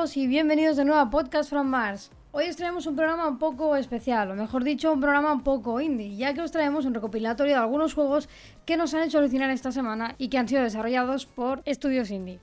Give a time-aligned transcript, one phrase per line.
[0.00, 2.10] y bienvenidos de nuevo a Podcast from Mars.
[2.32, 5.78] Hoy os traemos un programa un poco especial, o mejor dicho, un programa un poco
[5.78, 8.26] indie, ya que os traemos un recopilatorio de algunos juegos
[8.64, 12.40] que nos han hecho alucinar esta semana y que han sido desarrollados por estudios indie.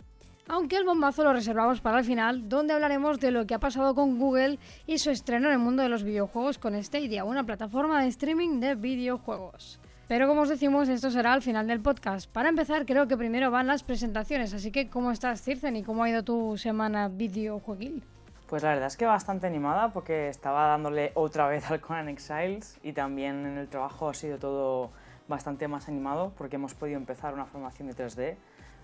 [0.47, 3.95] Aunque el bombazo lo reservamos para el final, donde hablaremos de lo que ha pasado
[3.95, 8.03] con Google y su estreno en el mundo de los videojuegos con Stadia, una plataforma
[8.03, 9.79] de streaming de videojuegos.
[10.07, 12.31] Pero como os decimos, esto será al final del podcast.
[12.31, 15.75] Para empezar, creo que primero van las presentaciones, así que ¿cómo estás, Circen?
[15.75, 18.03] ¿Y cómo ha ido tu semana videojueguil?
[18.47, 22.79] Pues la verdad es que bastante animada porque estaba dándole otra vez al Conan Exiles
[22.83, 24.91] y también en el trabajo ha sido todo
[25.27, 28.35] bastante más animado porque hemos podido empezar una formación de 3D.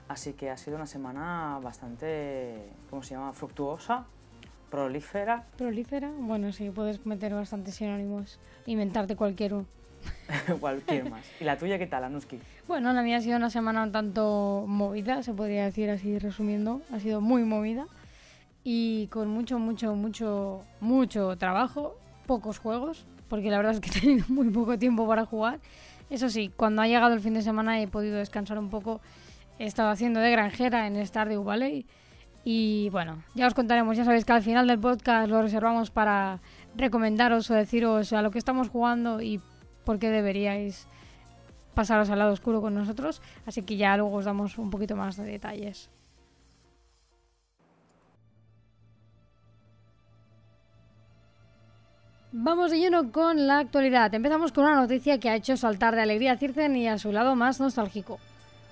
[0.09, 3.31] Así que ha sido una semana bastante, ¿cómo se llama?
[3.31, 4.03] Fructuosa,
[4.69, 5.45] prolífera.
[5.57, 6.11] ¿Prolífera?
[6.19, 9.65] Bueno, sí, puedes meter bastantes sinónimos, inventarte cualquier uno.
[10.59, 11.25] Cualquier más.
[11.39, 12.39] ¿Y la tuya qué tal, Anuski?
[12.67, 16.81] Bueno, la mía ha sido una semana un tanto movida, se podría decir así resumiendo.
[16.93, 17.87] Ha sido muy movida
[18.63, 24.01] y con mucho, mucho, mucho, mucho trabajo, pocos juegos, porque la verdad es que he
[24.01, 25.59] tenido muy poco tiempo para jugar.
[26.09, 29.01] Eso sí, cuando ha llegado el fin de semana he podido descansar un poco.
[29.59, 31.85] He estado haciendo de granjera en Stardew Valley.
[32.45, 33.95] Y bueno, ya os contaremos.
[33.95, 36.39] Ya sabéis que al final del podcast lo reservamos para
[36.75, 39.39] recomendaros o deciros a lo que estamos jugando y
[39.85, 40.87] por qué deberíais
[41.73, 43.21] pasaros al lado oscuro con nosotros.
[43.45, 45.89] Así que ya luego os damos un poquito más de detalles.
[52.35, 54.11] Vamos de lleno con la actualidad.
[54.15, 57.11] Empezamos con una noticia que ha hecho saltar de alegría a Circen y a su
[57.11, 58.17] lado más nostálgico.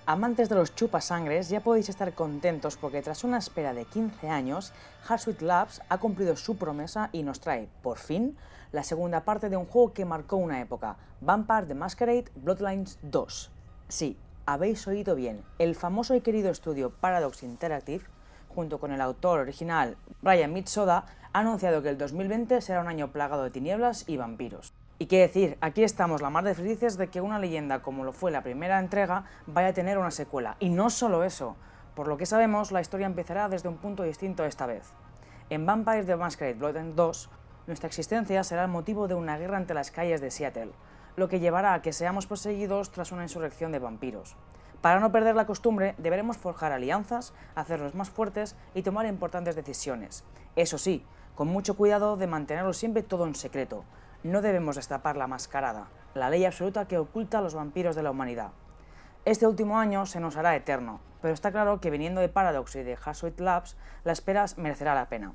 [0.07, 4.73] Amantes de los chupasangres, ya podéis estar contentos porque tras una espera de 15 años,
[5.03, 8.35] Hardsuit Labs ha cumplido su promesa y nos trae, por fin,
[8.71, 13.51] la segunda parte de un juego que marcó una época, Vampire the Masquerade Bloodlines 2.
[13.89, 18.05] Sí, habéis oído bien, el famoso y querido estudio Paradox Interactive,
[18.47, 23.11] junto con el autor original Brian Mitsoda, ha anunciado que el 2020 será un año
[23.11, 24.73] plagado de tinieblas y vampiros.
[24.99, 28.13] Y qué decir, aquí estamos la más de felices de que una leyenda como lo
[28.13, 30.57] fue la primera entrega vaya a tener una secuela.
[30.59, 31.55] Y no solo eso,
[31.95, 34.93] por lo que sabemos, la historia empezará desde un punto distinto esta vez.
[35.49, 37.29] En Vampire the Masquerade Blood 2,
[37.67, 40.71] nuestra existencia será el motivo de una guerra entre las calles de Seattle,
[41.15, 44.35] lo que llevará a que seamos perseguidos tras una insurrección de vampiros.
[44.81, 50.23] Para no perder la costumbre, deberemos forjar alianzas, hacernos más fuertes y tomar importantes decisiones.
[50.55, 51.05] Eso sí,
[51.35, 53.85] con mucho cuidado de mantenerlo siempre todo en secreto,
[54.23, 58.11] no debemos destapar la mascarada, la ley absoluta que oculta a los vampiros de la
[58.11, 58.51] humanidad.
[59.23, 62.83] Este último año se nos hará eterno, pero está claro que viniendo de Paradox y
[62.83, 65.33] de Hasuit Labs, la espera merecerá la pena.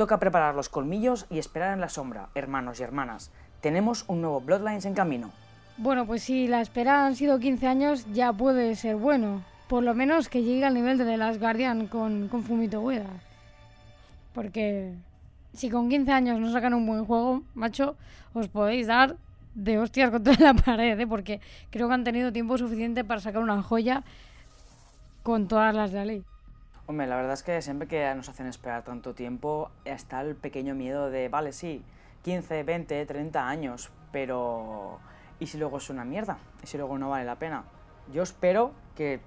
[0.00, 3.30] Toca preparar los colmillos y esperar en la sombra, hermanos y hermanas.
[3.60, 5.30] Tenemos un nuevo Bloodlines en camino.
[5.76, 9.44] Bueno, pues si la espera han sido 15 años, ya puede ser bueno.
[9.68, 13.10] Por lo menos que llegue al nivel de The Last Guardian con, con Fumito Ueda.
[14.32, 14.94] Porque
[15.52, 17.94] si con 15 años no sacan un buen juego, macho,
[18.32, 19.16] os podéis dar
[19.54, 21.06] de hostias contra la pared, ¿eh?
[21.06, 24.02] porque creo que han tenido tiempo suficiente para sacar una joya
[25.22, 26.24] con todas las de la ley.
[26.90, 30.74] Hombre, la verdad es que siempre que nos hacen esperar tanto tiempo, está el pequeño
[30.74, 31.84] miedo de, vale, sí,
[32.24, 34.98] 15, 20, 30 años, pero
[35.38, 36.38] ¿y si luego es una mierda?
[36.64, 37.62] ¿Y si luego no vale la pena?
[38.12, 39.20] Yo espero que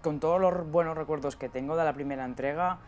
[0.00, 2.78] con todos los buenos recuerdos que tengo de la primera entrega,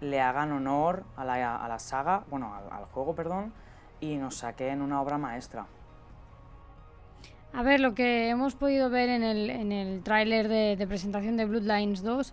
[0.00, 3.52] le hagan honor a la, a la saga, bueno, al, juego, perdón,
[3.98, 5.66] y nos saquen una obra maestra.
[7.52, 11.44] A ver, lo que hemos podido ver en el, en el tráiler de, presentación de
[11.44, 12.32] Bloodlines 2,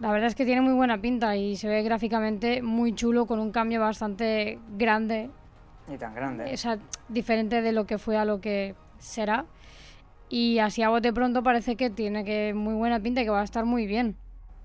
[0.00, 3.40] la verdad es que tiene muy buena pinta y se ve gráficamente muy chulo con
[3.40, 5.30] un cambio bastante grande.
[5.92, 6.52] Y tan grande.
[6.52, 6.78] O sea,
[7.08, 9.44] diferente de lo que fue a lo que será.
[10.28, 13.40] Y así a bote pronto parece que tiene que muy buena pinta y que va
[13.40, 14.16] a estar muy bien.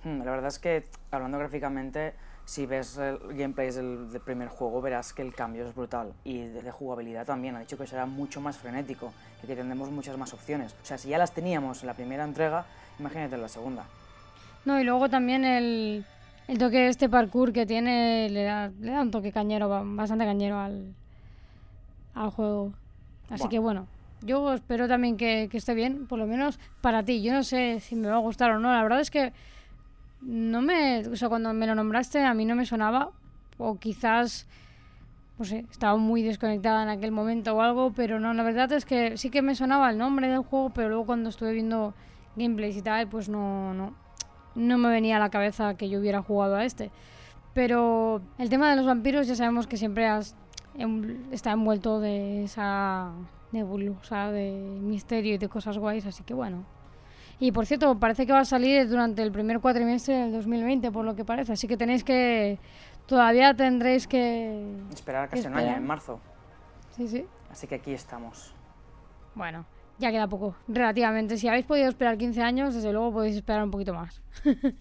[0.04, 2.14] Hmm, la verdad es que, hablando gráficamente,
[2.46, 6.14] si ves el gameplay del, del, primer juego, verás que el cambio es brutal.
[6.26, 7.56] Y de, jugabilidad también.
[7.56, 10.76] Ha dicho que será mucho más frenético y que tendremos muchas más opciones.
[10.84, 12.66] O sea, si ya las teníamos en la primera entrega,
[13.00, 13.86] imagínate en la segunda.
[14.66, 16.06] No, y luego también el,
[16.48, 20.26] el toque de este parkour que tiene le da, le da un toque cañero, bastante
[20.26, 20.94] cañero al,
[22.14, 22.74] al juego.
[23.30, 23.88] Así que bueno,
[24.22, 27.22] yo espero también que, que esté bien, por lo menos para ti.
[27.22, 28.72] Yo no sé si me va a gustar o no.
[28.72, 29.34] La verdad es que
[30.22, 31.06] no me.
[31.08, 33.12] O sea, cuando me lo nombraste a mí no me sonaba.
[33.58, 34.48] O quizás.
[35.40, 38.86] No sé, estaba muy desconectada en aquel momento o algo, pero no, la verdad es
[38.86, 41.96] que sí que me sonaba el nombre del juego, pero luego cuando estuve viendo
[42.36, 43.96] gameplays y tal, pues no, no,
[44.56, 46.92] no me venía a la cabeza que yo hubiera jugado a este.
[47.54, 50.36] Pero el tema de los vampiros ya sabemos que siempre has,
[51.32, 53.12] está envuelto de esa
[53.52, 54.52] nebulosa de
[54.82, 56.66] misterio y de cosas guays, así que bueno.
[57.40, 61.06] Y por cierto, parece que va a salir durante el primer cuatrimestre del 2020, por
[61.06, 61.54] lo que parece.
[61.54, 62.60] Así que tenéis que.
[63.06, 64.66] Todavía tendréis que.
[64.92, 66.20] Esperar casi un año, en marzo.
[66.96, 67.26] Sí, sí.
[67.52, 68.56] Así que aquí estamos.
[69.36, 69.66] Bueno,
[70.04, 71.38] ya queda poco, relativamente.
[71.38, 74.22] Si habéis podido esperar 15 años, desde luego podéis esperar un poquito más.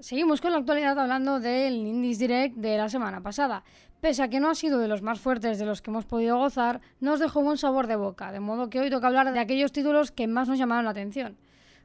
[0.00, 3.62] Seguimos con la actualidad hablando del Indies Direct de la semana pasada.
[4.00, 6.36] Pese a que no ha sido de los más fuertes de los que hemos podido
[6.36, 9.72] gozar, nos dejó buen sabor de boca, de modo que hoy toca hablar de aquellos
[9.72, 11.38] títulos que más nos llamaron la atención.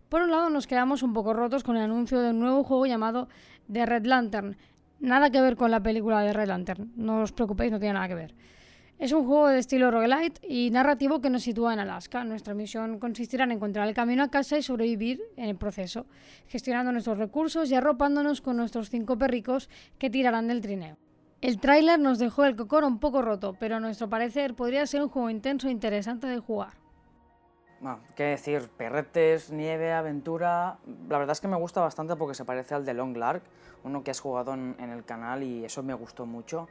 [0.09, 2.87] Por un lado, nos quedamos un poco rotos con el anuncio de un nuevo juego
[2.87, 3.29] llamado
[3.71, 4.57] The Red Lantern.
[4.99, 8.09] Nada que ver con la película de Red Lantern, no os preocupéis, no tiene nada
[8.09, 8.33] que ver.
[8.99, 12.25] Es un juego de estilo roguelite y narrativo que nos sitúa en Alaska.
[12.25, 16.05] Nuestra misión consistirá en encontrar el camino a casa y sobrevivir en el proceso,
[16.47, 20.97] gestionando nuestros recursos y arropándonos con nuestros cinco perricos que tirarán del trineo.
[21.39, 25.01] El tráiler nos dejó el cocoro un poco roto, pero a nuestro parecer podría ser
[25.01, 26.73] un juego intenso e interesante de jugar.
[27.79, 30.77] Bueno, decir, perretes, nieve, aventura...
[31.07, 33.43] La verdad es que me gusta bastante porque se parece al de Long Lark,
[33.85, 36.67] uno que has jugado en el canal y eso me gustó mucho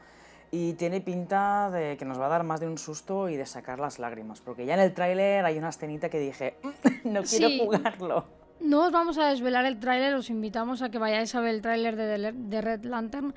[0.50, 3.46] y tiene pinta de que nos va a dar más de un susto y de
[3.46, 6.68] sacar las lágrimas, porque ya en el tráiler hay una escenita que dije, mm,
[7.12, 8.24] no quiero jugarlo.
[8.60, 11.62] No os vamos a desvelar el tráiler, os invitamos a que vayáis a ver el
[11.62, 13.34] tráiler de, de Red Lantern,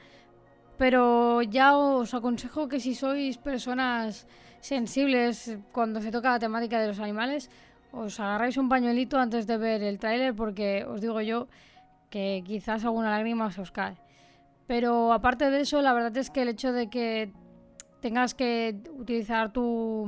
[0.77, 4.25] pero ya os aconsejo que si sois personas
[4.61, 7.51] sensibles cuando se toca la temática de los animales,
[7.91, 11.47] os agarráis un pañuelito antes de ver el tráiler porque os digo yo
[12.09, 13.95] que quizás alguna lágrima se os cae.
[14.71, 17.33] Pero aparte de eso, la verdad es que el hecho de que
[17.99, 20.07] tengas que utilizar tu,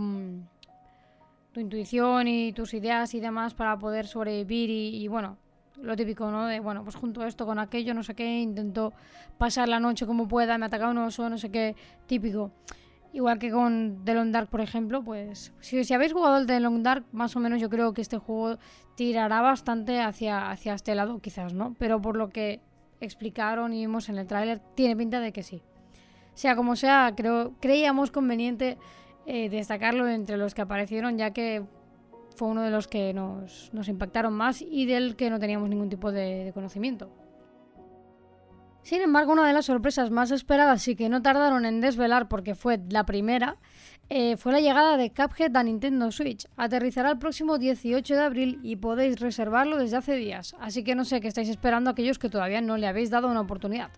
[1.51, 5.35] tu intuición y tus ideas y demás para poder sobrevivir y, bueno,
[5.81, 6.45] lo típico, ¿no?
[6.45, 8.93] De, bueno, pues junto a esto con aquello, no sé qué, intento
[9.37, 11.75] pasar la noche como pueda, me ataca un oso, no sé qué,
[12.05, 12.51] típico.
[13.11, 16.61] Igual que con The Long Dark, por ejemplo, pues si, si habéis jugado el The
[16.61, 18.57] Long Dark, más o menos yo creo que este juego
[18.95, 21.75] tirará bastante hacia, hacia este lado, quizás, ¿no?
[21.77, 22.61] Pero por lo que
[23.05, 25.61] explicaron y vimos en el tráiler, tiene pinta de que sí.
[26.33, 28.77] Sea como sea, creo, creíamos conveniente
[29.25, 31.63] eh, destacarlo entre los que aparecieron, ya que
[32.35, 36.11] fue uno de los que nos, impactaron más y del que no teníamos ningún tipo
[36.11, 37.09] de, de conocimiento.
[38.81, 42.53] Sin embargo, una de las sorpresas más esperadas y que no tardaron en desvelar porque
[42.53, 43.57] fue la primera,
[44.09, 46.45] eh, fue la llegada de Cuphead a Nintendo Switch.
[46.57, 51.05] Aterrizará el próximo 18 de abril y podéis reservarlo desde hace días, así que no
[51.05, 53.89] sé qué estáis esperando aquellos que todavía no le habéis dado una oportunidad.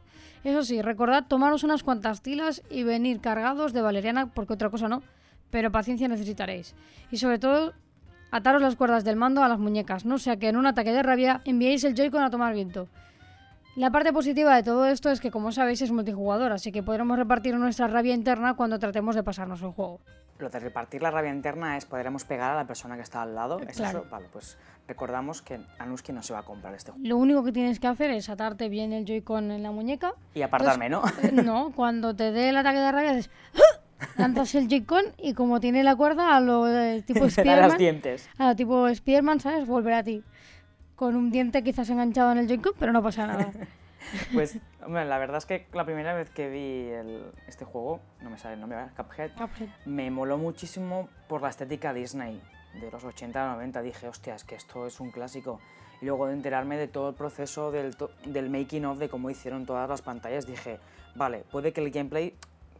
[0.43, 4.87] Eso sí, recordad tomaros unas cuantas tilas y venir cargados de valeriana porque otra cosa
[4.87, 5.01] no,
[5.49, 6.75] pero paciencia necesitaréis.
[7.11, 7.73] Y sobre todo,
[8.31, 11.01] ataros las cuerdas del mando a las muñecas, no sea que en un ataque de
[11.01, 12.87] rabia enviéis el Joy-Con a tomar viento.
[13.75, 17.17] La parte positiva de todo esto es que, como sabéis, es multijugador, así que podremos
[17.17, 19.99] repartir nuestra rabia interna cuando tratemos de pasarnos el juego.
[20.39, 23.35] Lo de repartir la rabia interna es podremos pegar a la persona que está al
[23.35, 23.59] lado.
[23.59, 24.05] ¿Es eso?
[24.09, 24.57] Vale, pues
[24.87, 27.05] recordamos que Anuski no se va a comprar este juego.
[27.05, 30.13] Lo único que tienes que hacer es atarte bien el Joy-Con en la muñeca.
[30.33, 31.03] Y apartarme, ¿no?
[31.21, 33.31] Eh, no, cuando te dé el ataque de rabia dices...
[33.55, 33.81] ¡Ah!
[34.17, 37.25] Lanzas el Joy-Con y como tiene la cuerda a lo de tipo
[37.77, 38.29] dientes.
[38.37, 39.67] A lo tipo Spearman, ¿sabes?
[39.67, 40.23] Volver a ti
[40.95, 43.51] con un diente quizás enganchado en el Joy-Con, pero no pasa nada.
[44.33, 46.91] Pues, hombre, la verdad es que la primera vez que vi
[47.47, 49.31] este juego, no me sale el nombre, Cuphead,
[49.85, 52.39] me moló muchísimo por la estética Disney
[52.79, 53.81] de los 80 90.
[53.81, 55.59] Dije, hostia, es que esto es un clásico.
[56.01, 59.65] Y luego de enterarme de todo el proceso del, del making of, de cómo hicieron
[59.65, 60.79] todas las pantallas, dije,
[61.15, 62.35] vale, puede que el gameplay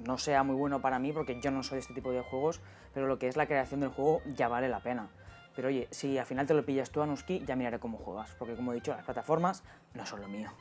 [0.05, 2.62] no sea muy bueno para mí porque yo no soy de este tipo de juegos,
[2.93, 5.07] pero lo que es la creación del juego ya vale la pena.
[5.55, 8.55] Pero oye, si al final te lo pillas tú, Anuski, ya miraré cómo juegas, porque
[8.55, 10.51] como he dicho, las plataformas no son lo mío.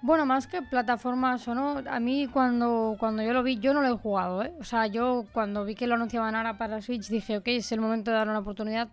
[0.00, 3.82] Bueno, más que plataformas o no, a mí cuando, cuando yo lo vi, yo no
[3.82, 4.52] lo he jugado, ¿eh?
[4.60, 7.80] O sea, yo cuando vi que lo anunciaban ahora para Switch dije, ok, es el
[7.80, 8.88] momento de dar una oportunidad.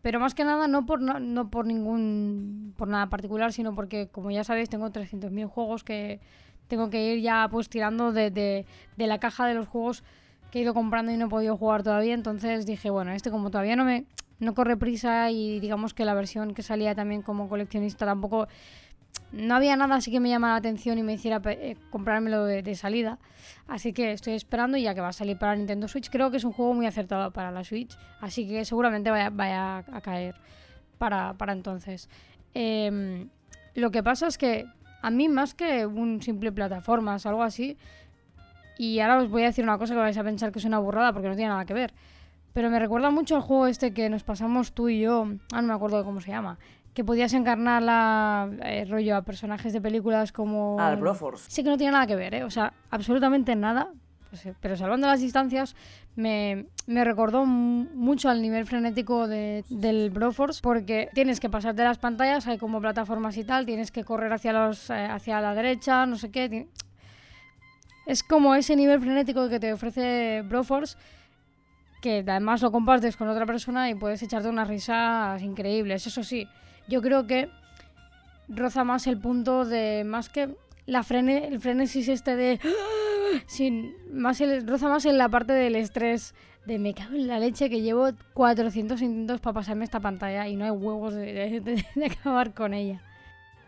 [0.00, 4.30] Pero más que nada, no por, no, por ningún, por nada particular, sino porque, como
[4.30, 6.18] ya sabéis, tengo 300.000 juegos que
[6.66, 8.64] tengo que ir ya pues tirando de, de,
[8.96, 10.02] de la caja de los juegos
[10.50, 12.14] que he ido comprando y no he podido jugar todavía.
[12.14, 14.06] Entonces dije, bueno, este como todavía no me
[14.42, 18.48] no corre prisa y digamos que la versión que salía también como coleccionista tampoco
[19.30, 22.74] no había nada así que me llamara la atención y me hiciera eh, comprármelo de,
[22.74, 23.18] salida.
[23.68, 26.10] Así que estoy esperando ya que va a salir para Nintendo Switch.
[26.10, 27.96] Creo que es un juego muy acertado para la Switch.
[28.20, 30.34] Así que seguramente vaya, vaya a caer
[30.98, 32.08] para, entonces.
[32.54, 33.28] Em,
[33.74, 34.66] lo que pasa es que
[35.02, 37.76] a mí más que un simple plataformas, algo así,
[38.78, 40.78] y ahora os voy a decir una cosa que vais a pensar que es una
[40.78, 41.92] burrada porque no tiene nada que ver.
[42.52, 45.26] Pero me recuerda mucho al juego este que nos pasamos tú y yo.
[45.52, 46.58] Ah, no me acuerdo de cómo se llama
[46.94, 51.64] que podías encarnar la eh, rollo a personajes de películas como ah el Broforce sí
[51.64, 53.88] que no tiene nada que ver eh o sea absolutamente nada
[54.28, 55.74] pues, eh, pero salvando las distancias,
[56.16, 61.96] me, me recordó mucho al nivel frenético de- del Broforce, porque tienes que pasarte las
[61.98, 66.06] pantallas, hay como plataformas y tal, tienes que correr hacia, los, eh, hacia la derecha,
[66.06, 66.66] no sé qué.
[68.06, 70.96] Es como ese nivel frenético que te ofrece Broforce,
[72.02, 76.06] que además lo compartes con otra persona y puedes echarte unas risas increíbles.
[76.06, 76.46] Eso sí,
[76.88, 77.48] yo creo que
[78.48, 80.54] roza más el punto de más que
[80.84, 82.60] la frene, el frenesis este de
[83.46, 86.34] sin más el, roza más en la parte del estrés
[86.66, 90.56] de me cago en la leche que llevo 400 intentos para pasarme esta pantalla y
[90.56, 93.00] no hay huevos de, de- de- de acabar con ella.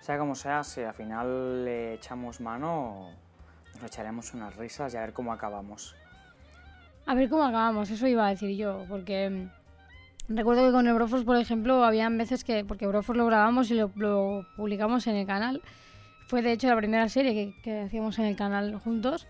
[0.00, 3.09] Sea como sea, si al final le echamos mano,
[3.81, 5.97] nos echaremos unas risas y a ver cómo acabamos.
[7.06, 10.94] A ver cómo acabamos, eso iba a decir yo, porque mm, recuerdo que con el
[10.94, 15.16] Broforce, por ejemplo, habían veces que, porque Broforce lo grabamos y lo, lo publicamos en
[15.16, 15.61] el canal,
[16.26, 19.26] fue de hecho la primera serie que, que hacíamos en el canal juntos,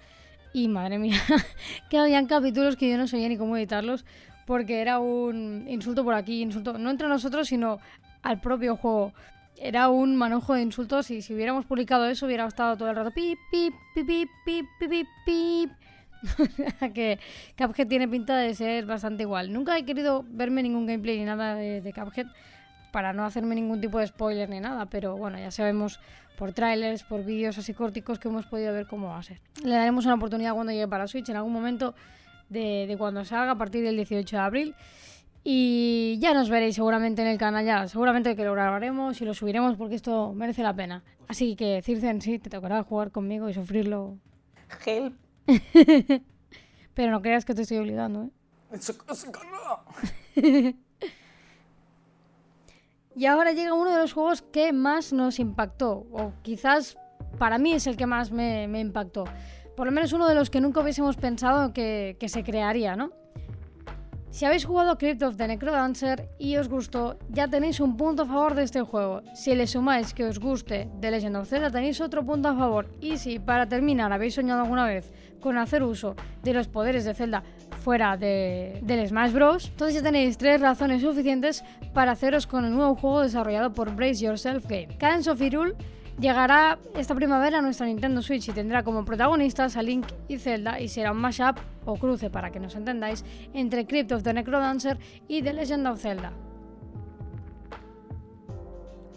[0.52, 1.20] y madre mía,
[1.90, 4.04] que habían capítulos que yo no sabía ni cómo editarlos,
[4.46, 7.78] porque era un insulto por aquí, insulto, no entre nosotros, sino
[8.22, 9.12] al propio juego.
[9.56, 13.10] Era un manojo de insultos y si hubiéramos publicado eso hubiera estado todo el rato
[13.10, 15.70] pip, pip, pip, pip, pip, pip, pip, pip.
[16.94, 17.18] que
[17.56, 19.52] Cuphead tiene pinta de ser bastante igual.
[19.52, 22.26] Nunca he querido verme ningún gameplay ni nada de, de Cuphead
[22.92, 25.98] para no hacerme ningún tipo de spoiler ni nada, pero bueno, ya sabemos
[26.36, 29.40] por trailers, por vídeos así corticos que hemos podido ver cómo va a ser.
[29.62, 31.94] Le daremos una oportunidad cuando llegue para Switch en algún momento
[32.48, 34.74] de, de cuando salga a partir del 18 de abril.
[35.46, 39.34] Y ya nos veréis seguramente en el canal, ya seguramente que lo grabaremos y lo
[39.34, 41.02] subiremos porque esto merece la pena.
[41.28, 44.16] Así que Circen, sí, te tocará jugar conmigo y sufrirlo.
[44.86, 45.23] Help.
[46.94, 48.30] Pero no creas que te estoy obligando, ¿eh?
[53.16, 56.98] Y ahora llega uno de los juegos que más nos impactó, o quizás
[57.38, 59.24] para mí es el que más me, me impactó.
[59.76, 63.12] Por lo menos uno de los que nunca hubiésemos pensado que, que se crearía, ¿no?
[64.30, 68.26] Si habéis jugado Crypt of the Necrodancer y os gustó, ya tenéis un punto a
[68.26, 69.22] favor de este juego.
[69.32, 72.88] Si le sumáis que os guste The Legend of Zelda, tenéis otro punto a favor.
[73.00, 75.12] Y si para terminar habéis soñado alguna vez
[75.44, 77.42] con hacer uso de los poderes de Zelda
[77.82, 82.74] fuera de, del Smash Bros, entonces ya tenéis tres razones suficientes para haceros con el
[82.74, 84.96] nuevo juego desarrollado por Brace Yourself Game.
[84.96, 85.74] Cadence of Hyrule
[86.18, 90.80] llegará esta primavera a nuestra Nintendo Switch y tendrá como protagonistas a Link y Zelda
[90.80, 93.22] y será un mashup o cruce para que nos entendáis
[93.52, 94.98] entre Crypt of the Necrodancer
[95.28, 96.32] y The Legend of Zelda.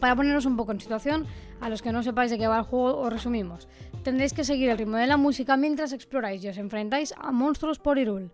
[0.02, 1.26] Para poneros un poco en situación,
[1.60, 3.68] a los que no sepáis de qué va el juego, os resumimos.
[4.08, 7.78] Tendréis que seguir el ritmo de la música mientras exploráis y os enfrentáis a monstruos
[7.78, 8.30] por Hyrule.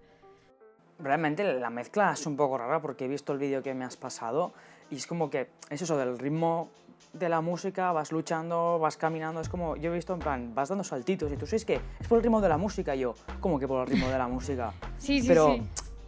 [0.99, 3.97] Realmente la mezcla es un poco rara porque he visto el vídeo que me has
[3.97, 4.53] pasado
[4.91, 6.69] y es como que es eso del ritmo
[7.13, 10.69] de la música, vas luchando, vas caminando, es como, yo he visto en plan, vas
[10.69, 13.15] dando saltitos y tú sabes que es por el ritmo de la música, y yo,
[13.39, 14.73] ¿cómo que por el ritmo de la música?
[14.99, 15.63] Sí, sí, pero sí.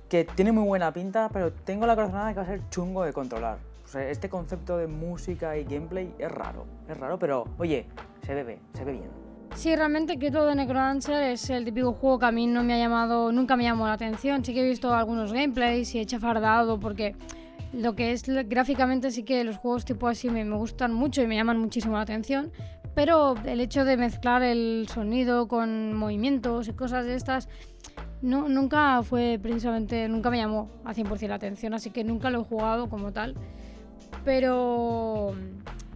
[0.07, 3.01] que tiene muy buena pinta, pero tengo la corazonada de que va a ser chungo
[3.01, 3.57] de controlar.
[3.83, 7.87] O sea, este concepto de música y gameplay es raro, es raro, pero oye,
[8.23, 9.24] se ve, se ve bien.
[9.55, 12.73] Sí, realmente Crypt of the Necrodancer es el típico juego que a mí no me
[12.73, 14.43] ha llamado, nunca me llamó la atención.
[14.43, 17.15] Sí que he visto algunos gameplays y he chafardado porque
[17.73, 21.27] lo que es gráficamente sí que los juegos tipo así me, me gustan mucho y
[21.27, 22.51] me llaman muchísimo la atención.
[22.93, 27.47] Pero el hecho de mezclar el sonido con movimientos y cosas de estas
[28.21, 32.41] no, nunca fue precisamente, nunca me llamó a 100% la atención, así que nunca lo
[32.41, 33.35] he jugado como tal.
[34.23, 35.33] Pero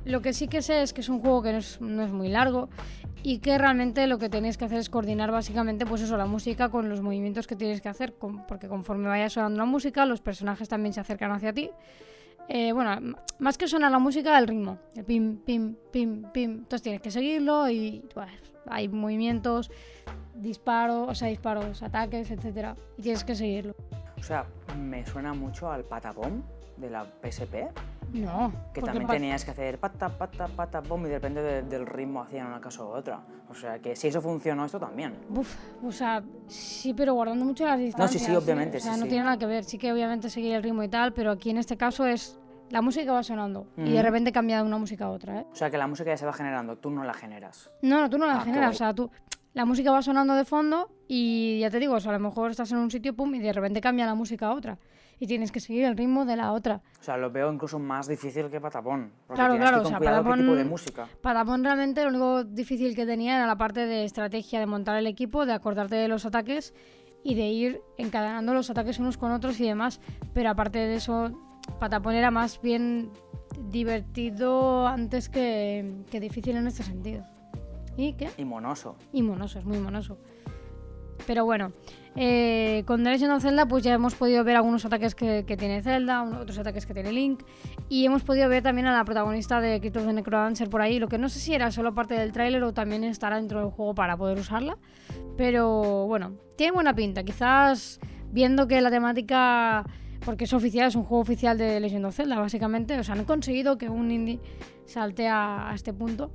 [0.05, 2.11] lo que sí que sé es que es un juego que no es, no es
[2.11, 2.69] muy largo
[3.23, 6.69] y que realmente lo que tenéis que hacer es coordinar básicamente pues eso, la música
[6.69, 10.21] con los movimientos que tienes que hacer, con- porque conforme vaya sonando la música, los
[10.21, 11.69] personajes también se acercan hacia ti.
[12.47, 16.51] Eh, bueno, más que sonar la música, el ritmo, el pim, pim, pim, pim.
[16.51, 18.31] Entonces tienes que seguirlo y bueno,
[18.67, 19.69] hay movimientos,
[20.33, 23.75] disparos, o sea, disparos, ataques, etcétera, y tienes que seguirlo.
[24.17, 24.45] O sea,
[24.79, 26.41] me suena mucho al patapom
[26.77, 27.67] de la PSP,
[28.13, 32.21] No, que también tenías que hacer pata, pata, pata, pom, y depende de- del ritmo
[32.21, 33.21] hacían una cosa u otra.
[33.49, 35.13] O sea, que si eso funcionó, esto también.
[35.29, 38.23] Uf, o sea, sí, pero guardando mucho las distancias.
[38.23, 39.09] sí, obviamente, O sea, sí, no sí.
[39.09, 39.63] tiene nada que ver.
[39.63, 42.39] Sí que obviamente seguir el ritmo y tal, pero aquí en este caso es
[42.69, 45.45] la música va sonando y de repente cambia de una música a otra, ¿eh?
[45.51, 47.71] O sea, que la música ya se va generando, tú no la generas.
[47.81, 49.09] No, no, tú no la Ah, generas, o sea, tú
[49.53, 52.51] la música va sonando de fondo y ya te digo, o sea, a lo mejor
[52.51, 54.77] estás en un sitio pum y de repente cambia la música a otra
[55.19, 56.81] y tienes que seguir el ritmo de la otra.
[56.99, 59.11] O sea, lo veo incluso más difícil que patapón.
[59.27, 61.07] Porque Claro, tienes claro, que o con sea, cuidado qué Patapón- tipo de música.
[61.21, 65.07] Patapón realmente lo único difícil que tenía era la parte de estrategia, de montar el
[65.07, 66.73] equipo, de acordarte de los ataques
[67.23, 69.99] y de ir encadenando los ataques unos con otros y demás.
[70.33, 71.31] Pero aparte de eso,
[71.79, 73.11] Patapón era más bien
[73.69, 77.23] divertido antes que, que difícil en este sentido.
[77.97, 78.29] ¿Y qué?
[78.37, 78.95] Y monoso.
[79.11, 80.17] Y monoso, es muy monoso.
[81.27, 81.73] Pero bueno,
[82.15, 85.81] eh, con The Legend of Zelda pues ya hemos podido ver algunos ataques que, tiene
[85.81, 87.43] Zelda, otros ataques que tiene Link
[87.87, 90.99] y hemos podido ver también a la protagonista de Crypt of the Necrodancer por ahí,
[90.99, 93.69] lo que no sé si era solo parte del tráiler o también estará dentro del
[93.69, 94.77] juego para poder usarla,
[95.37, 97.99] pero bueno, tiene buena pinta, quizás
[98.31, 99.85] viendo que la temática
[100.25, 102.97] porque es oficial, es un juego oficial de Legend of Zelda, básicamente.
[102.99, 104.39] O sea, han conseguido que un indie
[104.85, 106.31] salte a, este punto.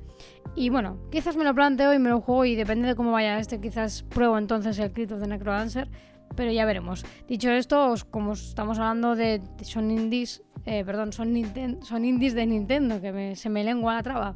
[0.55, 3.39] Y bueno, quizás me lo planteo y me lo juego y depende de cómo vaya
[3.39, 5.89] este, quizás pruebo entonces el Crypt of the Necrodancer,
[6.37, 7.05] pero ya veremos.
[7.29, 11.35] Dicho esto, como estamos hablando de, son indies, eh, perdón, son,
[11.83, 14.35] son indies de Nintendo, que se me lengua la traba.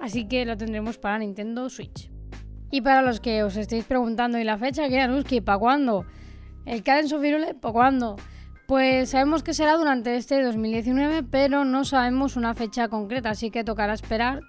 [0.00, 2.10] Así que lo tendremos para Nintendo Switch.
[2.70, 5.40] Y para los que os estéis preguntando, ¿y la fecha qué, Anuski?
[5.40, 6.04] ¿Para cuándo?
[6.66, 7.22] ¿El Cadence of
[7.60, 8.16] ¿Para cuándo?
[8.68, 13.64] Pues sabemos que será durante este 2019, pero no sabemos una fecha concreta, así que
[13.64, 14.42] tocará esperar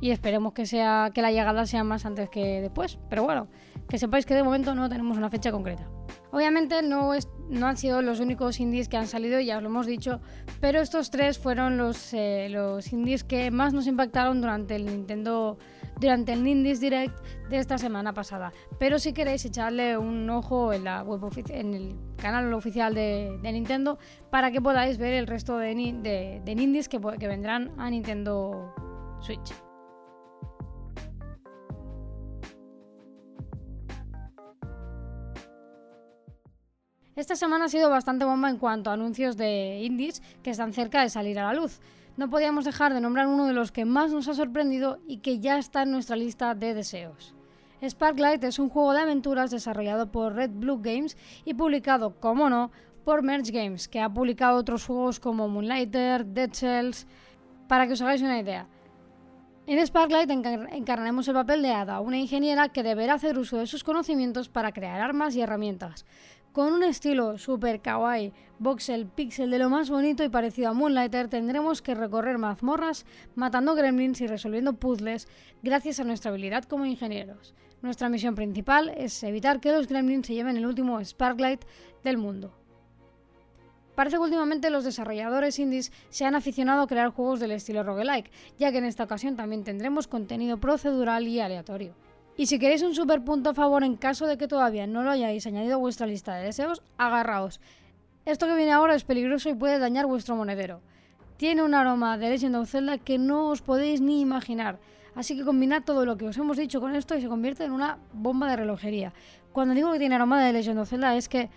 [0.00, 3.00] y esperemos que sea que la llegada sea más antes que después.
[3.10, 3.48] Pero bueno,
[3.92, 5.86] que sepáis que de momento no tenemos una fecha concreta.
[6.30, 9.68] Obviamente no, es, no han sido los únicos indies que han salido, ya os lo
[9.68, 10.22] hemos dicho,
[10.62, 15.58] pero estos tres fueron los, eh, los indies que más nos impactaron durante el Nintendo
[16.00, 17.14] durante el Indies Direct
[17.50, 18.50] de esta semana pasada.
[18.78, 23.98] Pero si queréis echarle un ojo en, la web en el canal oficial de, Nintendo
[24.30, 25.74] para que podáis ver el resto de,
[26.42, 28.74] de, indies que, que vendrán a Nintendo
[29.20, 29.52] Switch.
[37.22, 41.02] Esta semana ha sido bastante bomba en cuanto a anuncios de indies que están cerca
[41.02, 41.78] de salir a la luz
[42.16, 45.38] no podíamos dejar de nombrar uno de los que más nos ha sorprendido y que
[45.38, 47.32] ya está en nuestra lista de deseos.
[47.80, 52.72] Sparklight es un juego de aventuras desarrollado por Red Blue Games y publicado, como no,
[53.04, 57.06] por Merge Games, que ha publicado otros juegos como Moonlighter, Dead Cells,
[57.68, 58.66] para que os hagáis una idea.
[59.64, 63.84] En Sparklight encarnaremos el papel de Ada, una ingeniera que deberá hacer uso de sus
[63.84, 66.04] conocimientos para crear armas y herramientas,
[66.52, 71.28] con un estilo super kawaii, voxel, pixel de lo más bonito y parecido a Moonlighter,
[71.28, 75.28] tendremos que recorrer mazmorras, matando gremlins y resolviendo puzzles
[75.62, 77.54] gracias a nuestra habilidad como ingenieros.
[77.80, 81.64] Nuestra misión principal es evitar que los gremlins se lleven el último Sparklight
[82.04, 82.54] del mundo.
[83.94, 88.30] Parece que últimamente los desarrolladores indies se han aficionado a crear juegos del estilo roguelike,
[88.58, 91.94] ya que en esta ocasión también tendremos contenido procedural y aleatorio.
[92.42, 95.12] Y si queréis un super punto a favor en caso de que todavía no lo
[95.12, 97.60] hayáis añadido a vuestra lista de deseos, agarraos.
[98.26, 100.80] Esto que viene ahora es peligroso y puede dañar vuestro monedero.
[101.36, 104.80] Tiene un aroma de Legend of Zelda que no os podéis ni imaginar.
[105.14, 107.70] Así que combinad todo lo que os hemos dicho con esto y se convierte en
[107.70, 109.12] una bomba de relojería.
[109.52, 111.48] Cuando digo que tiene aroma de Legend of Zelda es que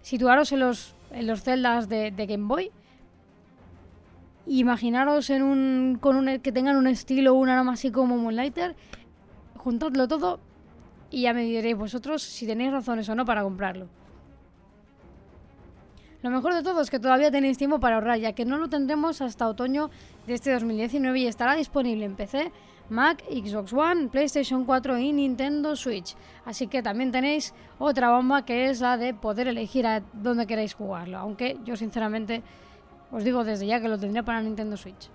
[0.00, 2.70] situaros en los, en los celdas de, Game Boy.
[4.46, 8.74] Imaginaros en un, con un, que tengan un estilo, un aroma así como Moonlighter
[9.60, 10.40] juntadlo todo
[11.10, 13.88] y ya me diréis vosotros si tenéis razones o no para comprarlo.
[16.22, 18.68] Lo mejor de todo es que todavía tenéis tiempo para ahorrar, ya que no lo
[18.68, 19.90] tendremos hasta otoño
[20.26, 22.52] de este 2019 y estará disponible en PC,
[22.90, 26.16] Mac, Xbox One, PlayStation 4 y Nintendo Switch.
[26.44, 30.74] Así que también tenéis otra bomba que es la de poder elegir a dónde queréis
[30.74, 32.42] jugarlo, aunque yo sinceramente
[33.10, 35.08] os digo desde ya que lo tendré para Nintendo Switch.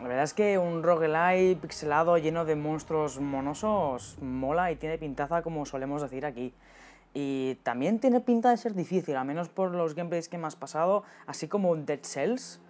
[0.00, 5.42] La verdad es que un roguelike pixelado lleno de monstruos monosos mola y tiene pintaza
[5.42, 6.54] como solemos decir aquí.
[7.14, 10.54] Y también tiene pinta de ser difícil, al menos por los gameplays que me has
[10.54, 12.60] pasado, así como Dead Cells.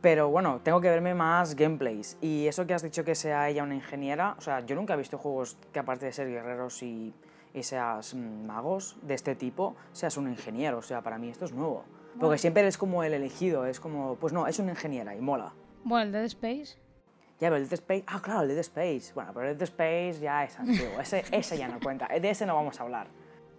[0.00, 2.16] Pero bueno, tengo que verme más gameplays.
[2.20, 4.96] Y eso que has dicho que sea ella una ingeniera, o sea, yo nunca he
[4.96, 7.12] visto juegos que aparte de ser guerreros y,
[7.54, 10.78] y seas magos de este tipo, seas un ingeniero.
[10.78, 11.84] O sea, para mí esto es nuevo.
[12.20, 15.52] Porque siempre eres como el elegido, es como, pues no, es una ingeniera y mola.
[15.86, 16.76] Bueno, el Dead Space.
[17.38, 18.02] Ya, pero el Dead Space.
[18.08, 19.12] Ah, claro, el Dead Space.
[19.14, 21.00] Bueno, pero el Dead Space ya es antiguo.
[21.00, 22.08] Ese, ese ya no cuenta.
[22.08, 23.06] De ese no vamos a hablar.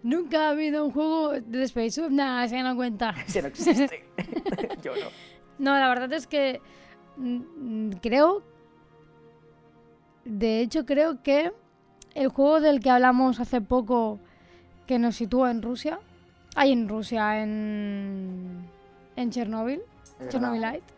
[0.03, 2.09] Nunca ha habido un juego de Dead Space.
[2.09, 3.15] Nah, ese ya no cuenta.
[3.27, 4.09] Ese no existe.
[4.83, 5.07] Yo no.
[5.57, 6.59] No, la verdad es que.
[7.15, 8.43] Mm, creo.
[10.25, 11.53] De hecho, creo que
[12.13, 14.19] el juego del que hablamos hace poco,
[14.85, 15.97] que nos sitúa en Rusia.
[16.55, 18.67] Hay en Rusia, en.
[19.15, 19.81] En Chernobyl.
[20.27, 20.96] Chernobylite.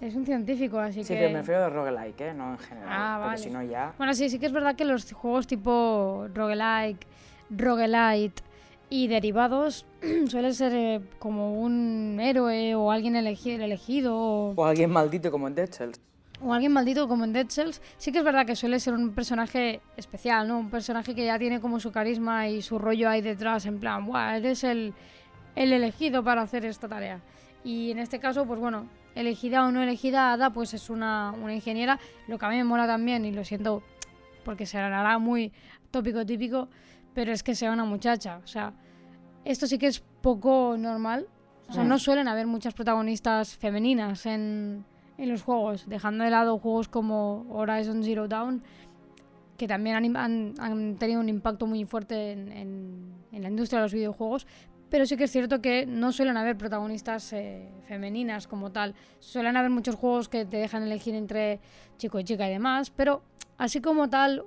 [0.00, 1.04] Es un científico, así que...
[1.04, 2.34] Sí, pero me refiero de roguelike, ¿eh?
[2.34, 2.88] No en general.
[2.90, 3.38] Ah, vale.
[3.38, 3.94] si no ya...
[3.96, 7.06] Bueno, sí, sí que es verdad que los juegos tipo roguelike,
[7.48, 8.42] roguelite
[8.90, 9.86] y derivados
[10.28, 14.54] suelen ser eh, como un héroe o alguien elegido, elegido o...
[14.54, 14.64] o...
[14.66, 15.98] alguien maldito como en Dead Cells.
[16.42, 17.80] O alguien maldito como en Dead Cells.
[17.96, 20.58] Sí que es verdad que suele ser un personaje especial, ¿no?
[20.58, 24.04] Un personaje que ya tiene como su carisma y su rollo ahí detrás, en plan,
[24.04, 24.36] ¡buah!
[24.36, 24.92] Eres el,
[25.54, 27.22] el elegido para hacer esta tarea.
[27.64, 31.98] Y en este caso, pues bueno, elegida o no elegida, Ada pues es una, ingeniera.
[32.28, 33.82] Lo que a mí me mola también, y lo siento
[34.44, 35.52] porque se hará muy
[35.90, 36.68] tópico típico,
[37.14, 38.40] pero es que sea una muchacha.
[38.44, 38.72] O sea,
[39.44, 41.26] esto sí que es poco normal.
[41.68, 44.84] O sea, no suelen haber muchas protagonistas femeninas en,
[45.18, 48.62] en los juegos, dejando de lado juegos como Horizon Zero Dawn,
[49.56, 53.80] que también han, han- han tenido un impacto muy fuerte en, en- en la industria
[53.80, 54.46] de los videojuegos.
[54.88, 58.94] Pero sí que es cierto que no suelen haber protagonistas eh, femeninas como tal.
[59.18, 61.58] Suelen haber muchos juegos que te dejan elegir entre
[61.98, 63.22] chico y chica y demás, pero
[63.58, 64.44] así como tal,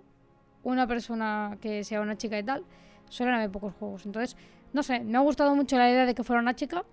[0.64, 2.64] una persona que sea una chica y tal,
[3.10, 4.06] suelen haber pocos juegos.
[4.06, 4.38] Entonces,
[4.72, 6.86] no sé, me ha gustado mucho la idea de que fuera una chica,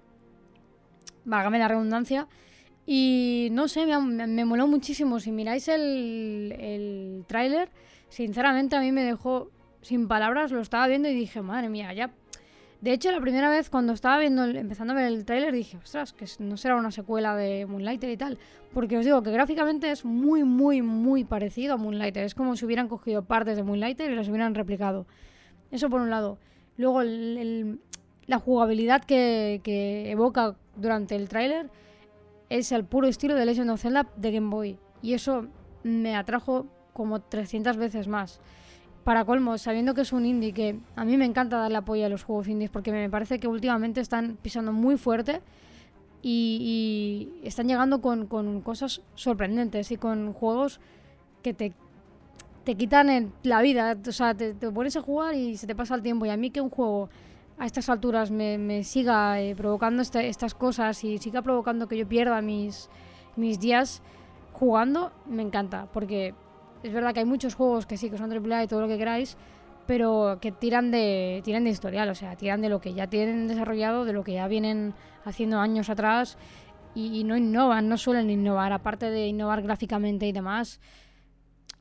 [1.25, 2.27] válgame la redundancia,
[2.85, 5.21] y no sé, me, me moló muchísimo.
[5.21, 7.71] Si miráis el, el tráiler,
[8.09, 9.51] sinceramente a mí me dejó
[9.83, 12.11] sin palabras, lo estaba viendo y dije, madre mía, ya...
[12.87, 16.13] De hecho, la primera vez cuando estaba viendo, empezando a ver el tráiler, dije, ostras,
[16.13, 18.39] que no será una secuela de Moonlighter y tal.
[18.73, 22.23] Porque os digo que gráficamente es muy, muy, muy parecido a Moonlighter.
[22.23, 25.05] Es como si hubieran cogido partes de Moonlighter y las hubieran replicado.
[25.73, 26.39] Eso por un lado.
[26.77, 31.69] Luego, la jugabilidad que, que evoca durante el tráiler
[32.51, 34.79] es el puro estilo de Legend of Zelda de Game Boy.
[35.03, 35.49] Y eso
[35.83, 38.41] me atrajo como 300 veces más.
[39.07, 42.09] Para colmo, sabiendo que es un indie, que a mí me encanta darle apoyo a
[42.09, 45.43] los juegos indies porque me parece que últimamente están pisando muy fuerte
[46.23, 50.81] y, están llegando con, con cosas sorprendentes y con juegos
[51.45, 51.73] que te,
[52.65, 53.97] te quitan la vida.
[54.09, 56.27] O sea, te, te pones a jugar y se te pasa el tiempo.
[56.27, 57.09] Y a mí que un juego
[57.59, 62.09] a estas alturas me, me siga eh, provocando estas cosas y siga provocando que yo
[62.09, 62.91] pierda mis,
[63.37, 64.03] mis días
[64.53, 65.87] jugando, me encanta.
[65.93, 66.35] Porque
[66.83, 68.99] es verdad que hay muchos juegos que sí, que son AAA y todo lo que
[68.99, 69.37] queráis,
[69.87, 73.47] pero que tiran de, tiran de historial, o sea, tiran de lo que ya tienen
[73.49, 76.37] desarrollado, de lo que ya vienen haciendo años atrás
[76.95, 80.81] y, y no innovan, no suelen innovar, aparte de innovar gráficamente y demás,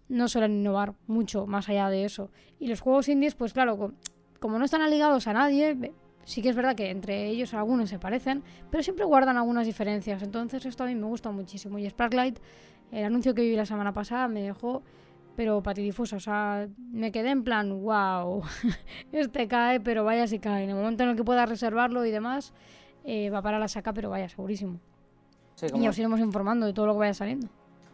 [0.07, 2.29] no suelen innovar mucho más allá de eso.
[2.59, 3.93] Y los juegos indies, pues claro, co-
[4.39, 5.93] como no están ligados a nadie,
[6.25, 10.21] sí que es verdad que entre ellos algunos se parecen, pero siempre guardan algunas diferencias.
[10.21, 11.79] Entonces esto a mí me gusta muchísimo.
[11.79, 12.37] Y Sparklight,
[12.91, 14.83] el anuncio que vi la semana pasada, me dejó,
[15.35, 16.15] pero patidifusa.
[16.15, 18.43] O sea, me quedé en plan, wow,
[19.11, 20.63] este cae, pero vaya si cae.
[20.63, 22.53] En el momento en el que pueda reservarlo y demás,
[23.03, 24.79] eh, va para la saca, pero vaya, segurísimo.
[25.55, 27.47] Sí, Y como, os iremos informando de todo lo que vaya saliendo.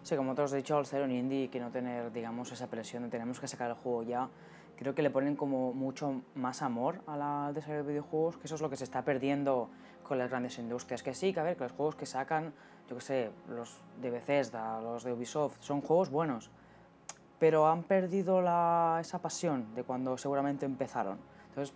[0.04, 3.04] sí, como te he dicho, al ser un indie que no tener, digamos, esa presión
[3.04, 4.30] de tenemos que sacar el juego ya,
[4.78, 8.46] creo que le ponen como mucho más amor a la- al desarrollo de videojuegos, que
[8.48, 9.70] eso es lo que se está perdiendo
[10.02, 11.04] con las grandes industrias.
[11.04, 12.52] Que sí, que a ver, que los juegos que sacan,
[12.92, 16.50] yo que sé, los de Bethesda, los de Ubisoft, son juegos buenos,
[17.40, 21.18] pero han perdido la- esa pasión de cuando seguramente empezaron.
[21.48, 21.74] Entonces,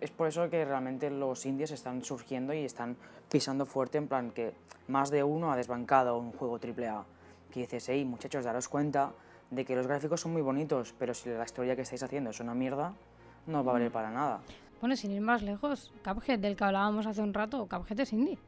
[0.00, 2.96] es por eso que realmente los indies están surgiendo y están
[3.28, 4.54] pisando fuerte, en plan que
[4.86, 7.04] más de uno ha desbancado un juego AAA.
[7.50, 9.10] Que dices, hey, muchachos, daros cuenta
[9.50, 12.38] de que los gráficos son muy bonitos, pero si la historia que estáis haciendo es
[12.38, 12.92] una mierda,
[13.48, 14.38] no va a valer para nada.
[14.80, 18.38] Bueno, sin ir más lejos, Cuphead, del que hablábamos hace un rato, Cuphead es indie.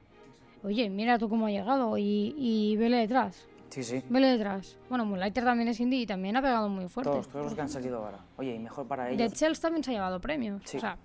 [0.65, 4.03] Oye, mira tú cómo ha llegado y, y vele detrás, Sí, sí.
[4.09, 4.77] vele detrás.
[4.89, 7.11] Bueno, Moonlighter también es indie y también ha pegado muy fuerte.
[7.11, 8.19] Todos, todos los que han salido ahora.
[8.39, 9.33] Oye, y mejor para ellos.
[9.35, 10.63] Cells también se ha llevado premios.
[10.65, 10.79] Sí.
[10.79, 10.97] O sea,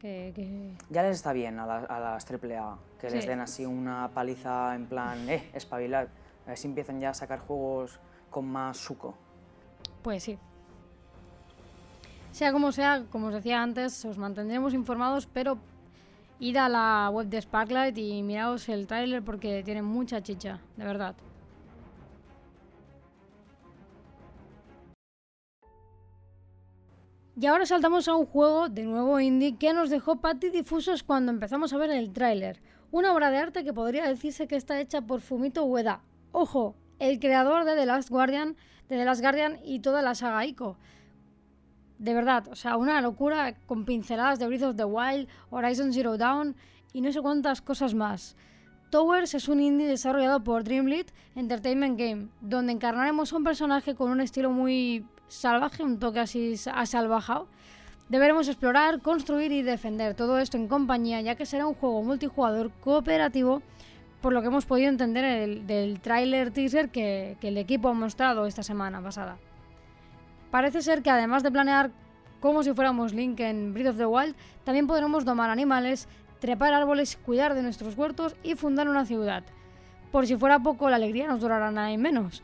[0.00, 3.64] que, que- Ya les está bien a, la- a las AAA, que les den así
[3.66, 6.08] una paliza en plan, eh, espabilad.
[6.46, 9.14] A ver si empiezan ya a sacar juegos con más suco.
[10.02, 10.38] Pues sí.
[12.32, 15.58] Sea como sea, como os decía antes, os mantendremos informados, pero
[16.40, 20.84] id a la web de Sparklight y miraos el tráiler porque tiene mucha chicha, de
[20.84, 21.14] verdad.
[27.40, 31.72] Y ahora saltamos a un juego de nuevo indie que nos dejó patidifusos cuando empezamos
[31.72, 32.60] a ver el tráiler.
[32.90, 36.02] Una obra de arte que podría decirse que está hecha por Fumito Ueda.
[36.32, 38.56] Ojo, el creador de The Last Guardian,
[38.88, 40.76] de The Last Guardian y toda la saga Ico.
[42.00, 46.16] De verdad, o sea, una locura con pinceladas de Breath of the Wild, Horizon Zero
[46.16, 46.56] Dawn
[46.94, 48.36] y no sé cuántas cosas más.
[48.88, 54.10] Towers es un indie desarrollado por Dreamlit Entertainment Game, donde encarnaremos a un personaje con
[54.10, 57.48] un estilo muy salvaje, un toque así asalvajado.
[58.08, 62.70] Deberemos explorar, construir y defender todo esto en compañía, ya que será un juego multijugador
[62.80, 63.60] cooperativo,
[64.22, 68.46] por lo que hemos podido entender el- del tráiler teaser que el equipo ha mostrado
[68.46, 69.36] esta semana pasada.
[70.50, 71.90] Parece ser que además de planear
[72.40, 74.34] como si fuéramos Link en Breath of the Wild,
[74.64, 76.08] también podremos domar animales,
[76.40, 79.44] trepar árboles, cuidar de nuestros huertos y fundar una ciudad.
[80.10, 82.42] Por si fuera poco, la alegría nos durará nada y menos,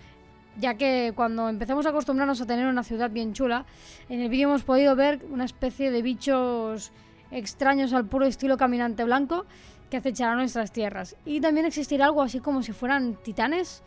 [0.59, 3.65] ya que cuando empecemos a acostumbrarnos a tener una ciudad bien chula,
[4.09, 6.93] en el vídeo hemos podido ver una especie de bichos
[7.31, 9.47] extraños al puro estilo caminante blanco
[9.91, 11.17] que acecharán nuestras tierras.
[11.25, 13.83] Y también existirá algo así como si fueran titanes.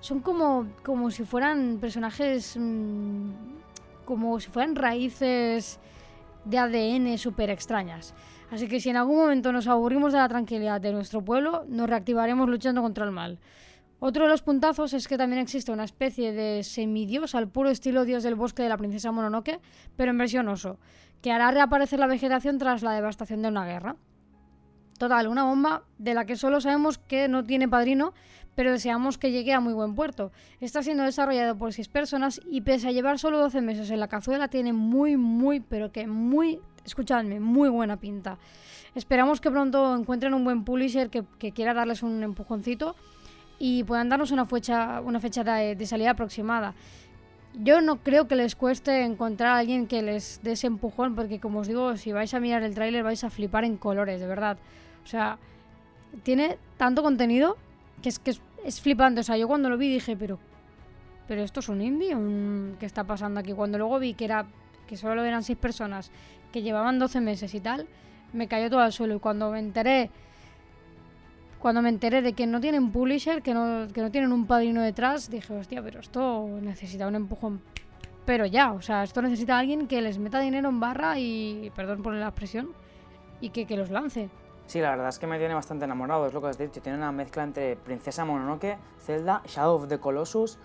[0.00, 2.56] Son como, como si fueran personajes...
[2.58, 3.30] mm,
[4.04, 5.78] como si fueran raíces
[6.44, 8.14] de ADN súper extrañas.
[8.50, 11.90] Así que si en algún momento nos aburrimos de la tranquilidad de nuestro pueblo, nos
[11.90, 13.40] reactivaremos luchando contra el mal.
[13.98, 18.04] Otro de los puntazos es que también existe una especie de semidios al puro estilo
[18.04, 19.60] dios del bosque de la princesa Mononoke,
[19.96, 20.18] pero en
[21.22, 23.96] que hará reaparecer la vegetación tras la devastación de una guerra.
[24.98, 28.12] Total, una bomba de la que solo sabemos que no tiene padrino,
[28.56, 30.32] pero deseamos que llegue a muy buen puerto.
[30.60, 34.08] Está siendo desarrollado por 6 personas y pese a llevar solo 12 meses en la
[34.08, 38.38] cazuela, tiene muy, muy, pero que muy, escuchadme, muy buena pinta.
[38.94, 42.96] Esperamos que pronto encuentren un buen publisher que, quiera darles un empujoncito
[43.58, 46.74] y puedan darnos una fecha, una fecha de, salida aproximada.
[47.58, 51.40] Yo no creo que les cueste encontrar a alguien que les dé ese empujón, porque
[51.40, 54.26] como os digo, si vais a mirar el tráiler vais a flipar en colores, de
[54.26, 54.56] verdad.
[55.04, 55.38] O sea,
[56.22, 57.56] tiene tanto contenido
[58.02, 58.40] que es que es,
[58.80, 59.20] flipante.
[59.20, 60.38] O sea, yo cuando lo vi dije, pero.
[61.28, 62.14] ¿Pero esto es un indie?
[62.14, 63.52] Un, ¿Qué está pasando aquí?
[63.52, 64.46] Cuando luego vi que era.
[64.86, 66.10] que solo eran seis personas,
[66.52, 67.86] que llevaban 12 meses y tal,
[68.32, 69.14] me cayó todo al suelo.
[69.16, 70.10] Y cuando me enteré.
[71.58, 74.82] Cuando me enteré de que no tienen publisher, que no, que no tienen un padrino
[74.82, 77.62] detrás, dije, hostia, pero esto necesita un empujón.
[78.24, 81.72] Pero ya, o sea, esto necesita alguien que les meta dinero en barra y.
[81.74, 82.70] perdón por la expresión.
[83.40, 84.28] y que, que los lance.
[84.66, 86.82] Sí, la verdad es que me tiene bastante enamorado, es lo que has dicho.
[86.82, 90.58] Tiene una mezcla entre Princesa Mononoke, Zelda, Shadow of the Colossus.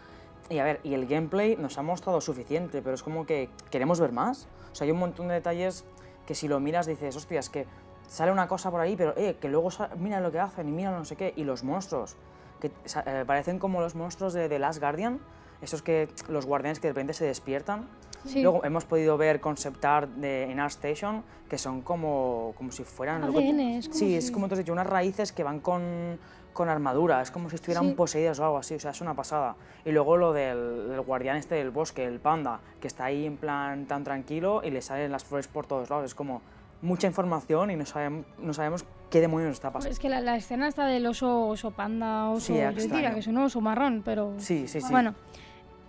[0.49, 3.99] Y a ver, y el gameplay nos ha mostrado suficiente, pero es como que queremos
[3.99, 4.47] ver más.
[4.71, 5.85] O sea, hay un montón de detalles
[6.25, 7.67] que si lo miras dices, hostia, es que
[8.07, 10.91] sale una cosa por ahí, pero eh, que luego mira lo que hacen y mira
[10.91, 11.33] no sé qué.
[11.35, 12.15] Y los monstruos,
[12.59, 12.71] que
[13.05, 15.19] eh, parecen como los monstruos de The Last Guardian,
[15.61, 17.87] esos que los guardianes que de repente se despiertan
[18.35, 23.23] Luego hemos podido ver concept art de, en ArtStation que son como, como si fueran...
[23.23, 26.17] ADN, sí, es como te has dicho, unas raíces que van con,
[26.53, 29.57] con armadura, es como si estuvieran poseídas o algo así, o sea, es una pasada.
[29.83, 33.85] Y luego lo del, guardián este del bosque, el panda, que está ahí en plan
[33.85, 36.41] tan tranquilo y le salen las flores por todos lados, es como
[36.81, 39.91] mucha información y no sabemos, no sabemos qué demonios está pasando.
[39.91, 43.37] Es que la, escena está del oso, oso panda, oso, yo diría que es un
[43.37, 44.35] oso marrón, pero...
[44.37, 44.87] Sí, sí, sí.
[44.89, 45.15] Bueno,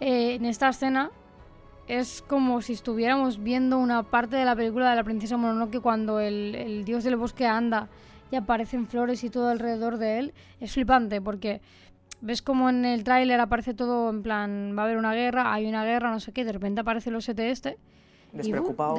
[0.01, 1.12] eh, en esta escena
[1.88, 6.21] es como si estuviéramos viendo una parte de la película de la princesa Mononoke cuando
[6.21, 7.88] el, dios del bosque anda
[8.31, 10.35] y aparecen flores y todo alrededor de él.
[10.61, 11.61] Es flipante porque
[12.21, 15.66] ves como en el tráiler aparece todo en plan, va a haber una guerra, hay
[15.66, 17.79] una guerra, no sé qué, de repente aparece el OST este.
[18.33, 18.99] Despreocupado.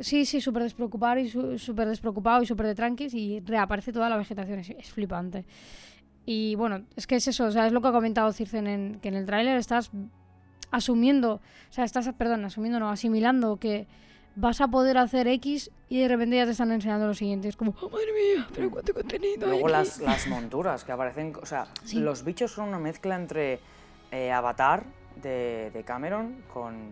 [0.00, 4.16] sí, sí, súper despreocupado y súper despreocupado y súper de tranquis y reaparece toda la
[4.16, 5.44] vegetación, es, flipante.
[6.24, 9.00] Y bueno, es que es eso, o sea, es lo que ha comentado Circen, en,
[9.00, 9.90] que en el tráiler estás
[10.70, 13.86] asumiendo, o sea, estás, perdón, asumiendo, no, asimilando que
[14.36, 17.48] vas a poder hacer X y de repente ya te están enseñando lo siguiente.
[17.48, 19.48] Es como, oh, madre mía, pero cuánto contenido.
[19.48, 23.60] Luego las, las, monturas que aparecen, o sea, los bichos son una mezcla entre
[24.10, 24.84] eh, Avatar
[25.22, 26.88] de, de, Cameron con,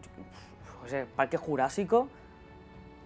[0.82, 2.08] no sé, Parque Jurásico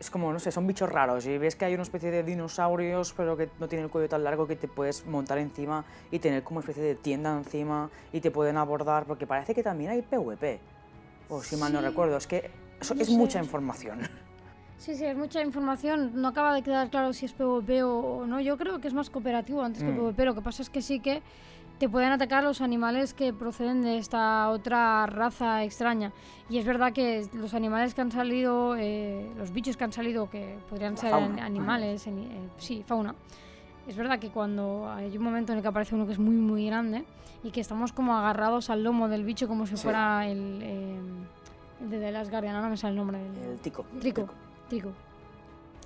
[0.00, 3.12] es como, no sé, son bichos raros y ves que hay una especie de dinosaurios
[3.14, 6.42] pero que no tienen el cuello tan largo que te puedes montar encima y tener
[6.42, 10.00] como una especie de tienda encima y te pueden abordar porque parece que también hay
[10.00, 10.58] PvP.
[11.28, 14.00] O si mal no recuerdo, es que es mucha información.
[14.78, 16.12] Sí, sí, es mucha información.
[16.14, 18.40] No acaba de quedar claro si es PvP o no.
[18.40, 19.96] Yo creo que es más cooperativo antes que mm.
[19.96, 20.24] PvP.
[20.24, 21.20] Lo que pasa es que sí que
[21.80, 26.12] te pueden atacar los animales que proceden de esta otra raza extraña.
[26.50, 30.28] Y es verdad que los animales que han salido, eh, los bichos que han salido,
[30.28, 32.12] que podrían ser animales, eh,
[32.58, 33.14] sí, fauna.
[33.88, 36.34] Es verdad que cuando hay un momento en el que aparece uno que es muy,
[36.34, 37.02] muy grande
[37.42, 40.98] y que estamos como agarrados al lomo del bicho como si fuera el, eh,
[41.80, 43.52] el de The Last Guardian, no me sale el nombre del...
[43.52, 43.86] El tico.
[43.98, 44.28] Trico.
[44.68, 44.90] Trico.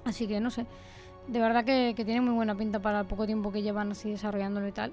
[0.05, 0.67] Así que no sé.
[1.29, 4.11] De verdad que, que tiene muy buena pinta para el poco tiempo que llevan así
[4.11, 4.93] desarrollándolo y tal.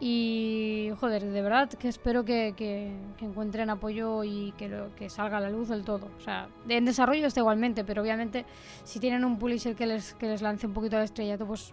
[0.00, 5.50] Y joder, de verdad que espero que, encuentren apoyo y que, que salga a la
[5.50, 6.08] luz del todo.
[6.18, 8.44] O sea, en desarrollo está igualmente, pero obviamente
[8.82, 11.72] si tienen un publisher que les, que les lance un poquito la estrellato, pues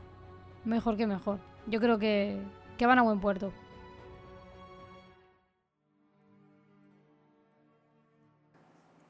[0.65, 1.39] mejor que mejor.
[1.67, 2.39] Yo creo que,
[2.77, 3.51] que van a buen puerto.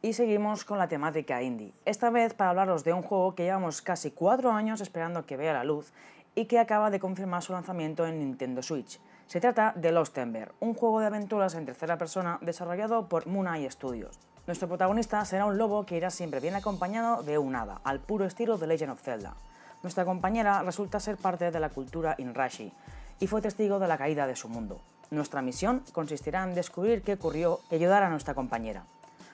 [0.03, 3.83] Y seguimos con la temática indie, esta vez para hablaros de un juego que llevamos
[3.83, 5.93] casi cuatro años esperando que vea la luz
[6.35, 8.99] y que acaba de confirmar su lanzamiento en Nintendo Switch.
[9.27, 13.69] Se trata de Lost Ember, un juego de aventuras en tercera persona desarrollado por Mooneye
[13.71, 14.19] Studios.
[14.47, 18.25] Nuestro protagonista será un lobo que irá siempre bien acompañado de un hada, al puro
[18.25, 19.35] estilo de Legend of Zelda.
[19.83, 22.71] Nuestra compañera resulta ser parte de la cultura Inrashi
[23.19, 24.81] y fue testigo de la caída de su mundo.
[25.11, 28.83] Nuestra misión consistirá en descubrir qué ocurrió y ayudar a nuestra compañera.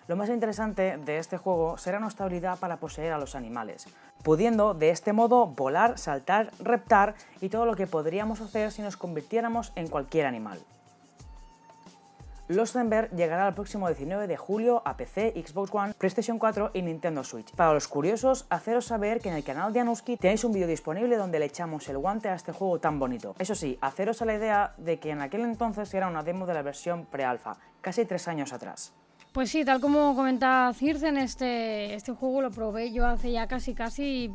[0.08, 3.88] Lo más interesante de este juego será nuestra habilidad para poseer a los animales,
[4.28, 8.98] pudiendo de este modo volar, saltar, reptar y todo lo que podríamos hacer si nos
[8.98, 10.60] convirtiéramos en cualquier animal.
[12.50, 16.82] Lost Ember llegará el próximo 19 de julio a PC, Xbox One, PlayStation 4 y
[16.82, 17.56] Nintendo Switch.
[17.56, 21.16] Para los curiosos, haceros saber que en el canal de Anuski tenéis un vídeo disponible
[21.16, 23.34] donde le echamos el guante a este juego tan bonito.
[23.40, 26.54] Eso sí, haceros a la idea de que en aquel entonces era una demo de
[26.54, 28.94] la versión pre-alpha, casi tres años atrás.
[29.34, 33.76] Pues sí, tal como comenta Circen, este, este juego lo probé yo hace ya casi,
[33.76, 34.32] casi,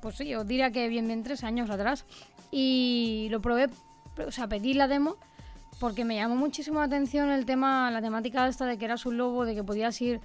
[0.00, 2.06] pues sí, os diría que bien, bien tres años atrás.
[2.50, 3.68] Y lo probé,
[4.26, 5.16] o sea, pedí la demo
[5.78, 9.18] porque me llamó muchísimo la atención el tema, la temática esta de que eras un
[9.18, 10.20] lobo, de que podías ir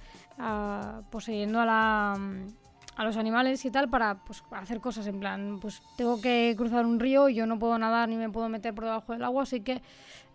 [1.10, 2.18] poseyendo a, la,
[2.96, 6.86] a los animales y tal para pues, hacer cosas en plan, pues tengo que cruzar
[6.86, 9.42] un río y yo no puedo nadar ni me puedo meter por debajo del agua,
[9.42, 9.82] así que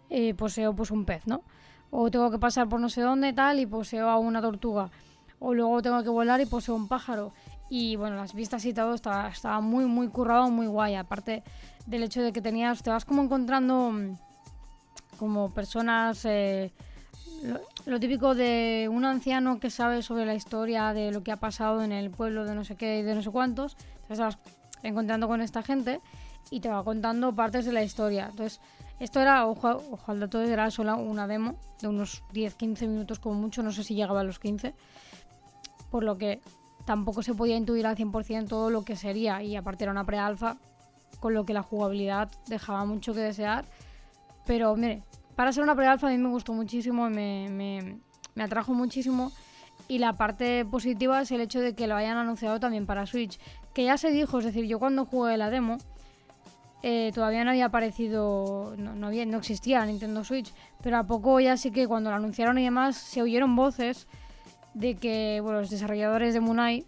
[0.09, 1.43] eh, poseo pues un pez, ¿no?
[1.91, 4.89] O tengo que pasar por no sé dónde tal y poseo a una tortuga.
[5.39, 7.33] O luego tengo que volar y poseo un pájaro.
[7.69, 10.95] Y bueno, las vistas y todo estaba, estaba muy, muy currado, muy guay.
[10.95, 11.43] Aparte
[11.85, 13.93] del hecho de que tenías, te vas como encontrando
[15.17, 16.71] como personas, eh,
[17.85, 21.83] lo, típico de un anciano que sabe sobre la historia de lo que ha pasado
[21.83, 23.75] en el pueblo de no sé qué y de no sé cuántos,
[24.07, 24.37] te vas
[24.83, 26.01] encontrando con esta gente
[26.49, 28.27] y te va contando partes de la historia.
[28.29, 28.61] Entonces,
[28.99, 33.35] esto era, ojo, ojo al dato, era solo una demo de unos 10-15 minutos como
[33.35, 34.73] mucho, no sé si llegaba a los 15,
[35.91, 36.41] por lo que
[36.85, 40.57] tampoco se podía intuir al 100% todo lo que sería y aparte era una pre-alfa,
[41.19, 43.65] con lo que la jugabilidad dejaba mucho que desear
[44.47, 45.03] pero mire,
[45.35, 47.99] para ser una pre-alfa a mí me gustó muchísimo, me, me,
[48.33, 49.31] me atrajo muchísimo.
[49.89, 53.39] Y la parte positiva es el hecho de que lo hayan anunciado también para Switch.
[53.73, 55.77] Que ya se dijo, es decir, yo cuando jugué la demo,
[56.83, 61.57] eh, todavía no había aparecido, no, había, no existía Nintendo Switch, pero a poco ya
[61.57, 64.07] sí que cuando lo anunciaron y demás se oyeron voces
[64.73, 66.85] de que bueno, los desarrolladores de Munai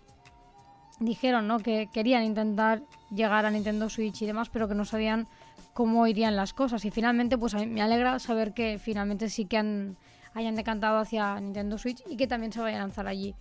[0.99, 1.60] dijeron ¿no?
[1.60, 5.28] que querían intentar llegar a Nintendo Switch y demás, pero que no sabían
[5.73, 6.86] cómo irían las cosas.
[6.86, 9.97] Y finalmente, pues me alegra saber que finalmente sí que han,
[10.34, 13.34] hayan decantado hacia Nintendo Switch y que también se vaya a lanzar allí.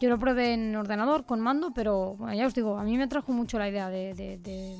[0.00, 3.32] Yo lo probé en ordenador con mando, pero ya os digo, a mí me trajo
[3.32, 4.78] mucho la idea de, de,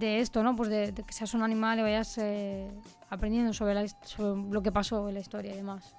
[0.00, 0.56] esto, ¿no?
[0.56, 2.70] Pues de, que seas un animal y vayas eh,
[3.10, 3.74] aprendiendo sobre,
[4.50, 5.94] lo que pasó en la historia y demás.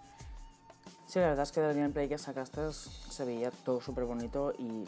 [1.06, 4.86] Sí, la verdad es que del gameplay que sacaste se veía todo súper bonito y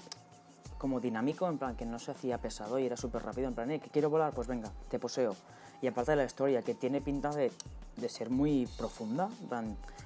[0.78, 3.72] como dinámico, en plan que no se hacía pesado y era súper rápido, en plan,
[3.72, 5.36] eh, que quiero volar, pues venga, te poseo.
[5.82, 7.52] Y aparte de la historia, que tiene pinta de,
[7.98, 9.30] de ser muy profunda,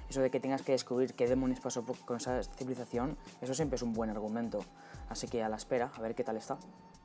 [0.08, 3.82] eso de que tengas que descubrir qué demonios pasó con esa civilización, eso siempre es
[3.82, 4.64] un buen argumento.
[5.08, 6.58] Así que a la espera, a ver qué tal está.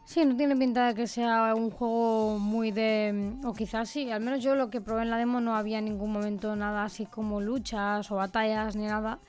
[0.06, 3.34] Sí, no tiene pinta de que sea un juego muy de...
[3.44, 5.86] O quizás sí, al menos yo lo que probé en la demo no había en
[5.86, 9.20] ningún momento nada así como luchas o batallas ni nada.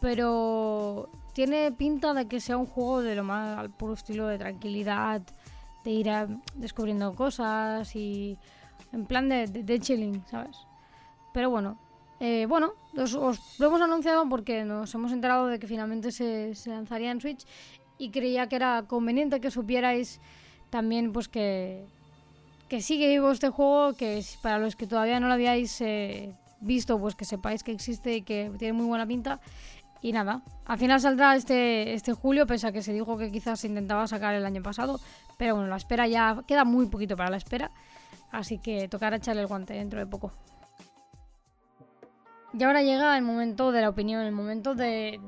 [0.00, 4.38] Pero tiene pinta de que sea un juego de lo más al puro estilo de
[4.38, 5.22] tranquilidad,
[5.84, 6.08] de ir
[6.54, 8.38] descubriendo cosas y
[8.92, 10.56] en plan de, chilling, ¿sabes?
[11.32, 11.78] Pero bueno,
[12.20, 17.10] eh, bueno, os, lo hemos anunciado porque nos hemos enterado de que finalmente se, lanzaría
[17.10, 17.46] en Switch
[17.98, 20.20] y creía que era conveniente que supierais
[20.70, 21.84] también pues que,
[22.68, 26.98] que sigue vivo este juego, que para los que todavía no lo habíais eh, visto,
[26.98, 29.40] pues que sepáis que existe y que tiene muy buena pinta
[30.02, 33.60] y nada, al final saldrá este, este julio, pese a que se dijo que quizás
[33.60, 35.00] se intentaba sacar el año pasado.
[35.36, 37.70] Pero bueno, la espera ya queda muy poquito para la espera.
[38.30, 40.32] Así que tocará echarle el guante dentro de poco.
[42.58, 45.20] Y ahora llega el momento de la opinión, el momento de,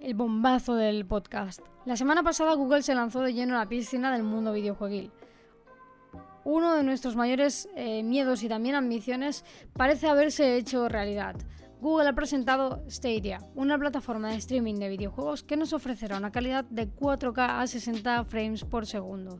[0.00, 1.60] el bombazo del podcast.
[1.84, 5.12] La semana pasada Google se lanzó de lleno a la piscina del mundo videojueguil.
[6.42, 11.36] Uno de nuestros mayores eh, miedos y también ambiciones parece haberse hecho realidad.
[11.80, 16.64] Google ha presentado Stadia, una plataforma de streaming de videojuegos que nos ofrecerá una calidad
[16.64, 19.38] de 4K a 60 frames por segundo.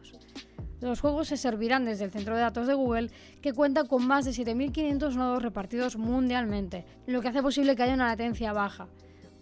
[0.80, 4.26] Los juegos se servirán desde el centro de datos de Google, que cuenta con más
[4.26, 8.86] de 7.500 nodos repartidos mundialmente, lo que hace posible que haya una latencia baja,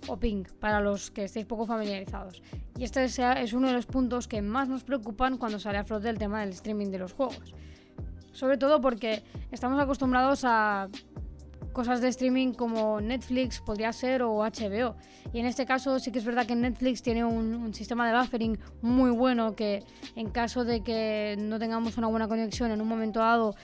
[0.07, 2.43] o ping, para los que estéis poco familiarizados.
[2.79, 6.09] Y este es uno de los puntos que más nos preocupan cuando sale a flote
[6.09, 7.55] el tema del streaming de los juegos.
[8.33, 10.88] Sobre todo porque estamos acostumbrados a
[11.75, 14.96] cosas de streaming como Netflix podría ser o HBO.
[15.35, 18.58] Y en este caso sí que es verdad que Netflix tiene un, sistema de buffering
[18.81, 23.18] muy bueno que en caso de que no tengamos una buena conexión en un momento
[23.18, 23.54] dado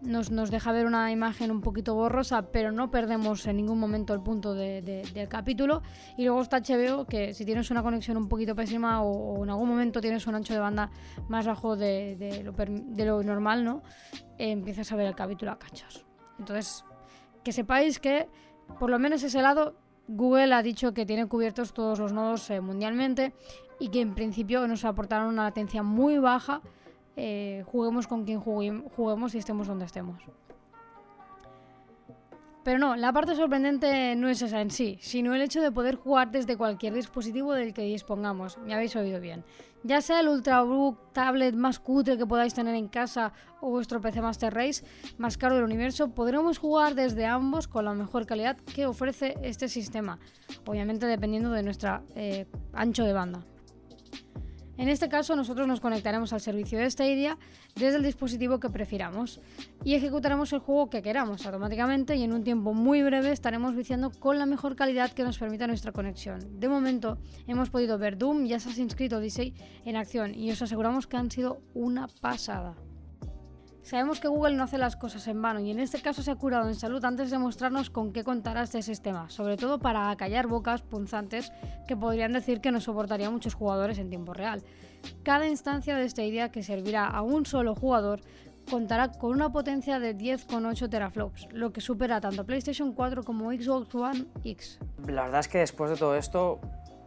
[0.00, 4.14] nos, nos deja ver una imagen un poquito borrosa, pero no perdemos en ningún momento
[4.14, 5.82] el punto del capítulo.
[6.16, 9.68] Y luego está HBO, que si tienes una conexión un poquito pésima o, en algún
[9.68, 10.90] momento tienes un ancho de banda
[11.28, 13.82] más bajo de, lo, de lo, normal, ¿no?
[14.38, 16.04] empiezas a ver el capítulo a cachos.
[16.38, 16.84] Entonces,
[17.46, 18.26] que sepáis que,
[18.80, 19.76] por lo menos ese lado,
[20.08, 23.34] Google ha dicho que tiene cubiertos todos los nodos eh, mundialmente
[23.78, 26.60] y que en principio nos aportarán una latencia muy baja,
[27.14, 30.24] eh, juguemos con quien juguemos y estemos donde estemos.
[32.64, 35.94] Pero no, la parte sorprendente no es esa en sí, sino el hecho de poder
[35.94, 38.58] jugar desde cualquier dispositivo del que dispongamos.
[38.58, 39.44] Me habéis oído bien.
[39.86, 44.20] Ya sea el Ultrabook tablet más cutre que podáis tener en casa o vuestro PC
[44.20, 44.84] Master Race
[45.16, 49.68] más caro del universo, podremos jugar desde ambos con la mejor calidad que ofrece este
[49.68, 50.18] sistema.
[50.66, 53.46] Obviamente dependiendo de nuestro eh, ancho de banda.
[54.78, 57.38] En este caso nosotros nos conectaremos al servicio de Stadia
[57.74, 59.40] desde el dispositivo que prefiramos
[59.84, 64.10] y ejecutaremos el juego que queramos automáticamente y en un tiempo muy breve estaremos viciando
[64.10, 66.60] con la mejor calidad que nos permita nuestra conexión.
[66.60, 69.54] De momento hemos podido ver Doom y Assassin's Creed Odyssey
[69.84, 72.76] en acción y os aseguramos que han sido una pasada.
[73.86, 76.34] Sabemos que Google no hace las cosas en vano y en este caso se ha
[76.34, 80.48] curado en salud antes de mostrarnos con qué contará este sistema, sobre todo para acallar
[80.48, 81.52] bocas punzantes
[81.86, 84.64] que podrían decir que no soportaría muchos jugadores en tiempo real.
[85.22, 88.22] Cada instancia de esta idea que servirá a un solo jugador
[88.68, 93.94] contará con una potencia de 10,8 teraflops, lo que supera tanto PlayStation 4 como Xbox
[93.94, 94.80] One X.
[95.06, 96.60] La verdad es que después de todo esto,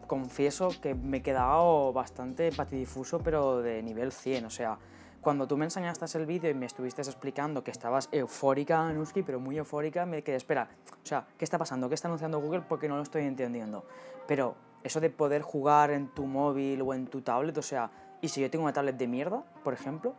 [0.08, 4.80] confieso que me he quedado bastante patidifuso, pero de nivel 100, o sea,
[5.22, 9.40] cuando tú me enseñaste el vídeo y me estuviste explicando que estabas eufórica, Nuski, pero
[9.40, 11.90] muy eufórica, me quedé, espera, o sea, ¿qué está pasando?
[11.90, 12.62] ¿Qué está anunciando Google?
[12.62, 13.84] Porque no lo estoy entendiendo.
[14.28, 17.92] Pero eso de poder jugar en tu móvil o en tu tablet, o sea,
[18.22, 20.16] y si yo tengo una tablet de mierda, por ejemplo,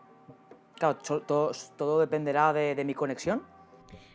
[0.78, 3.42] claro, todo, dependerá de, de mi conexión.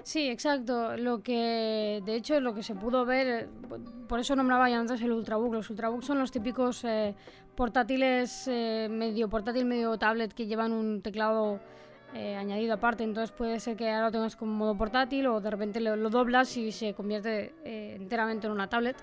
[0.04, 0.96] Sí, exacto.
[0.98, 3.48] Lo que, de hecho, lo que se pudo ver, eh,
[4.08, 5.54] por eso nombraba ya antes el Ultrabook.
[5.54, 7.16] Los Ultrabooks son los típicos eh,
[7.56, 11.60] portátiles, eh, medio portátil, medio tablet, que llevan un teclado
[12.14, 13.04] añadido aparte.
[13.04, 16.10] Entonces puede ser que ahora lo tengas como modo portátil o de repente lo, lo
[16.10, 18.96] doblas y se convierte enteramente en una tablet.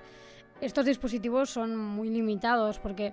[0.62, 3.12] Estos dispositivos son muy limitados porque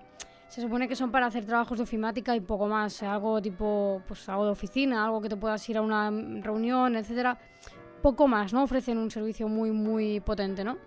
[0.50, 4.28] se supone que son para hacer trabajos de ofimática y poco más, algo tipo, pues
[4.28, 7.40] algo de oficina, algo que te puedas ir a una reunión, etcétera
[8.02, 8.64] poco más, ¿no?
[8.64, 10.78] Ofrecen un servicio muy, muy potente, ¿no?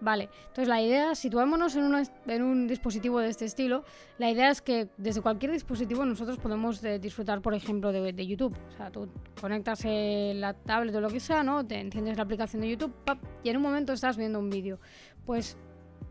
[0.00, 1.92] Vale, entonces la idea, situémonos en,
[2.26, 3.82] en un dispositivo de este estilo,
[4.18, 8.56] la idea es que desde cualquier dispositivo nosotros podemos eh, disfrutar, por ejemplo, de, YouTube.
[8.68, 9.08] O sea, tú
[9.40, 11.66] conectas la tablet o lo que sea, ¿no?
[11.66, 12.94] Te enciendes la aplicación de YouTube
[13.42, 14.78] y en un momento estás viendo un vídeo.
[15.26, 15.58] Pues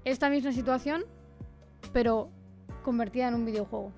[0.03, 1.05] esta misma situación,
[1.93, 2.30] pero
[2.88, 3.91] convertida en un videojuego.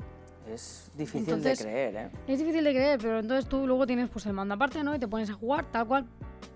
[0.51, 2.09] Es difícil de creer, ¿eh?
[2.27, 4.95] Es difícil de creer, pero entonces tú luego tienes pues el mando aparte, ¿no?
[4.95, 6.07] Y te pones a jugar tal cual.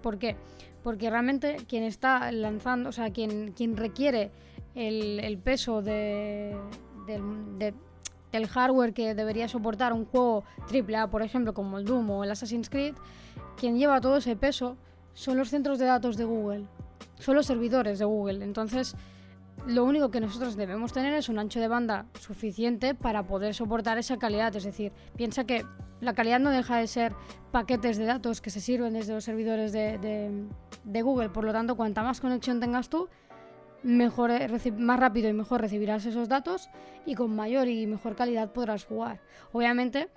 [0.02, 0.36] ¿Por qué?
[0.82, 4.32] Porque realmente quien está lanzando, o sea, quien, quien requiere
[4.74, 6.58] el, peso de,
[7.06, 12.32] del, hardware que debería soportar un juego AAA, por ejemplo, como el Doom o el
[12.32, 12.96] Assassin's Creed,
[13.58, 14.76] quien lleva todo ese peso
[15.14, 16.66] son los centros de datos de Google,
[17.20, 18.44] son los servidores de Google.
[18.44, 18.96] Entonces,
[19.68, 23.98] lo único que nosotros debemos tener es un ancho de banda suficiente para poder soportar
[23.98, 24.56] esa calidad.
[24.56, 25.66] Es decir, piensa que
[26.02, 27.14] la calidad no deja de ser
[27.52, 30.44] paquetes de datos que se sirven desde los servidores de,
[30.84, 31.30] Google.
[31.30, 33.08] Por lo tanto, cuanta más conexión tengas tú,
[33.84, 34.32] mejor,
[34.78, 36.70] más rápido y mejor recibirás esos datos
[37.06, 39.22] y con mayor y mejor calidad podrás jugar.
[39.54, 40.10] Obviamente,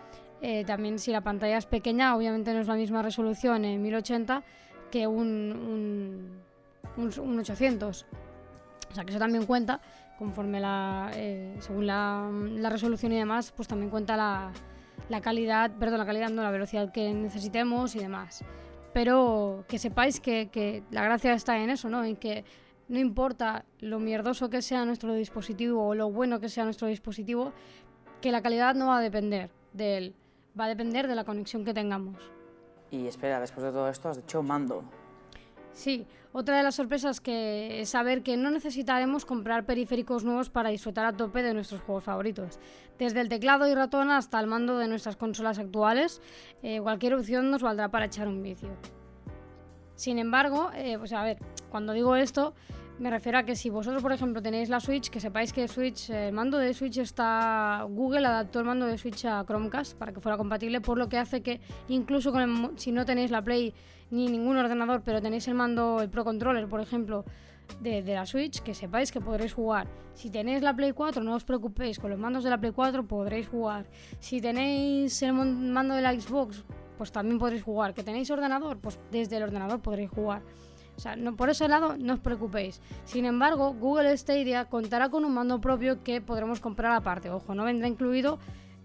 [0.42, 4.42] eh, también si la pantalla es pequeña, obviamente no es la misma resolución en 1080
[4.90, 6.40] que un,
[6.96, 8.06] un 800
[8.90, 9.80] o sea que eso también cuenta,
[10.18, 12.30] conforme la, eh, según la,
[12.70, 14.52] resolución y demás, pues también cuenta la,
[15.20, 18.44] calidad, perdón, la calidad, no, la velocidad que necesitemos y demás.
[18.92, 22.02] Pero que sepáis que, la gracia está en eso, ¿no?
[22.04, 22.44] En que
[22.88, 27.52] no importa lo mierdoso que sea nuestro dispositivo o lo bueno que sea nuestro dispositivo,
[28.20, 30.14] que la calidad no va a depender de él,
[30.58, 32.16] va a depender de la conexión que tengamos.
[32.90, 34.84] Y espera, después de todo esto has hecho mando.
[35.76, 41.04] Sí, otra de las sorpresas es saber que no necesitaremos comprar periféricos nuevos para disfrutar
[41.04, 42.58] a tope de nuestros juegos favoritos.
[42.98, 46.22] Desde el teclado y ratón hasta el mando de nuestras consolas actuales,
[46.62, 48.70] eh, cualquier opción nos valdrá para echar un vicio.
[49.96, 51.36] Sin embargo, eh, pues a ver,
[51.68, 52.54] cuando digo esto,
[52.98, 56.08] me refiero a que si vosotros, por ejemplo, tenéis la Switch, que sepáis que Switch,
[56.08, 57.84] el mando de Switch está.
[57.86, 61.18] Google adaptó el mando de Switch a Chromecast para que fuera compatible, por lo que
[61.18, 62.32] hace que incluso
[62.76, 63.74] si no tenéis la Play
[64.10, 67.24] ni ningún ordenador, pero tenéis el mando, el Pro Controller, por ejemplo,
[67.80, 69.86] de, la Switch, que sepáis que podréis jugar.
[70.14, 73.06] Si tenéis la Play 4, no os preocupéis, con los mandos de la Play 4
[73.06, 73.86] podréis jugar.
[74.18, 76.64] Si tenéis el mando de la Xbox,
[76.96, 77.92] pues también podréis jugar.
[77.92, 80.42] Que tenéis ordenador, pues desde el ordenador podréis jugar.
[80.96, 82.80] O sea, no, por ese lado no os preocupéis.
[83.04, 87.28] Sin embargo, Google Stadia contará con un mando propio que podremos comprar aparte.
[87.28, 88.38] Ojo, no vendrá incluido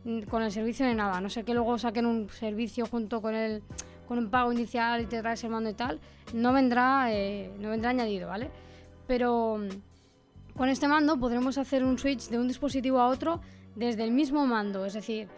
[0.03, 1.21] mm, con el servicio de nada.
[1.21, 3.63] No sé que luego saquen un servicio junto con el
[4.11, 5.97] con un pago inicial y te traes el mando y tal.
[6.33, 8.51] No vendrá, eh, no vendrá añadido, ¿vale?
[9.07, 13.39] Pero mm, con este mando podremos hacer un switch de un dispositivo a otro
[13.73, 14.85] desde el mismo mando.
[14.85, 15.29] Es decir,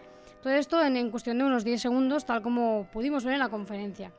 [0.42, 4.10] todo esto en, cuestión de unos 10 segundos, tal como pudimos ver en la conferencia.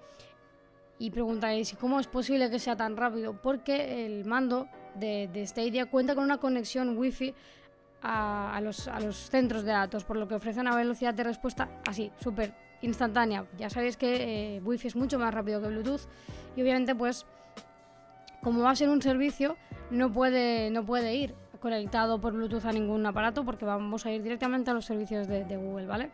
[1.00, 3.34] Y preguntaréis, ¿cómo es posible que sea tan rápido?
[3.42, 7.34] Porque el mando de, de Stadia cuenta con una conexión Wi-Fi
[8.04, 11.68] a, los, a, los, centros de datos, por lo que ofrece una velocidad de respuesta
[11.86, 12.54] así, súper
[12.86, 13.46] instantánea.
[13.58, 16.02] Ya sabéis que eh, Wi-Fi es mucho más rápido que Bluetooth
[16.56, 17.26] y obviamente pues
[18.42, 19.58] como va a ser un servicio
[19.90, 24.22] no puede, no puede ir conectado por Bluetooth a ningún aparato porque vamos a ir
[24.22, 26.12] directamente a los servicios de, Google, ¿vale?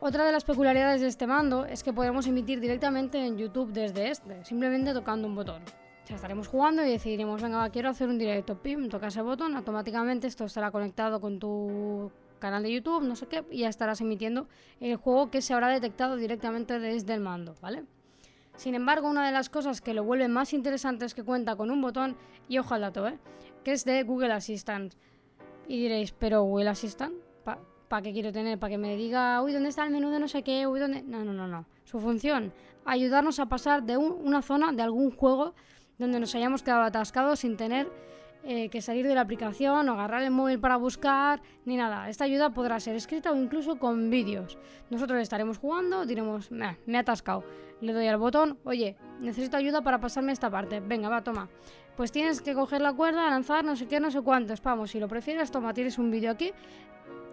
[0.00, 4.10] Otra de las peculiaridades de este mando es que podemos emitir directamente en YouTube desde
[4.10, 5.62] este, simplemente tocando un botón.
[6.02, 9.54] O sea, estaremos jugando y decidiremos, venga, quiero hacer un directo, pim, toca ese botón,
[9.54, 12.10] automáticamente esto estará conectado con tu
[12.42, 14.48] canal de YouTube, no sé qué, y ya estarás emitiendo
[14.80, 17.84] el juego que se habrá detectado directamente desde el mando, ¿vale?
[18.56, 21.70] Sin embargo, una de las cosas que lo vuelve más interesante es que cuenta con
[21.70, 22.16] un botón,
[22.48, 23.18] y ojo al dato, ¿eh?
[23.64, 24.92] que es de Google Assistant.
[25.68, 27.14] Y diréis, ¿pero Google Assistant?
[27.44, 28.58] ¿Para qué quiero tener?
[28.58, 30.66] ¿Para que me diga, uy, ¿dónde está el menú de no sé qué?
[30.66, 31.02] Uy, ¿dónde?
[31.02, 31.66] No, no, no, no.
[31.84, 32.52] Su función,
[32.86, 35.54] ayudarnos a pasar de una zona, de algún juego,
[35.98, 37.88] donde nos hayamos quedado atascados sin tener
[38.44, 42.08] eh, que salir de la aplicación o agarrar el móvil para buscar, ni nada.
[42.08, 44.58] Esta ayuda podrá ser escrita o incluso con vídeos.
[44.90, 47.44] Nosotros estaremos jugando, diremos, me he atascado.
[47.80, 50.80] Le doy al botón, oye, necesito ayuda para pasarme esta parte.
[50.80, 51.48] Venga, va, toma.
[51.96, 54.62] Pues tienes que coger la cuerda, lanzar, no sé qué, no sé cuántos.
[54.62, 56.52] Vamos, si lo prefieres, toma, tienes un vídeo aquí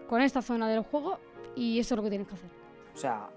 [0.07, 1.20] con esta zona del juego
[1.55, 2.49] y esto es lo que tienes que hacer.
[2.93, 3.30] O sea,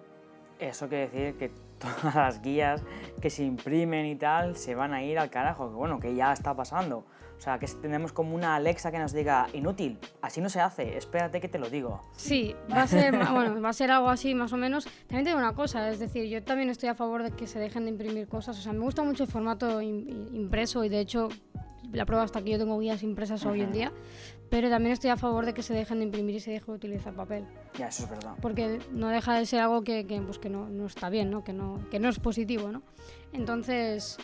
[0.59, 1.51] eso quiere decir que
[1.83, 2.83] todas las guías
[3.21, 6.33] que se imprimen y tal se van a ir al carajo, que bueno, que ya
[6.33, 7.05] está pasando.
[7.37, 10.97] O sea, que tenemos como una Alexa que nos diga, inútil, así no se hace,
[10.97, 12.01] espérate que te lo digo.
[12.17, 14.85] Sí, va a ser, bueno, va a ser algo así más o menos.
[15.09, 17.85] También tengo una cosa, es decir, yo también estoy a favor de que se dejen
[17.85, 18.57] de imprimir cosas.
[18.59, 21.31] O sea, me gusta mucho el formato impreso y de hecho
[21.93, 23.93] la prueba hasta que yo tengo guías impresas hoy en día,
[24.49, 26.73] pero también estoy a favor de que se dejen de imprimir y se deje de
[26.73, 27.45] utilizar papel.
[27.79, 28.35] Ya, eso es verdad.
[28.41, 31.45] Porque no deja de ser algo que, que pues que no, no, está bien, ¿no?
[31.45, 32.83] Que, no, que no es positivo, ¿no?
[33.33, 34.19] Entonces,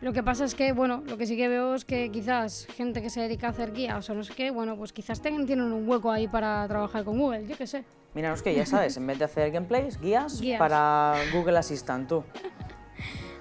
[0.00, 3.02] lo que pasa es que, bueno, lo que sí que veo es que quizás gente
[3.02, 5.72] que se dedica a hacer guías o no sé qué, bueno, pues quizás tengan, tienen
[5.72, 7.84] un hueco ahí para trabajar con Google, yo qué sé.
[8.14, 12.24] Mira, es que ya sabes, en vez de hacer gameplays, guías, para Google Assistant, tú.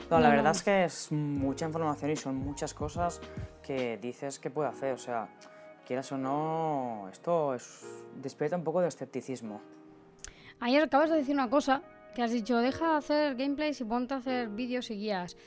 [0.09, 3.21] No, la verdad es que es mucha información y son muchas cosas
[3.69, 4.93] que dices que puede hacer.
[4.93, 5.29] O sea,
[5.85, 7.85] quieras o no, esto es,
[8.19, 9.61] despierta un poco de escepticismo.
[10.59, 11.83] Ayer acabas de decir una cosa
[12.15, 15.37] que has dicho, deja de hacer gameplays y ponte a hacer vídeos y guías.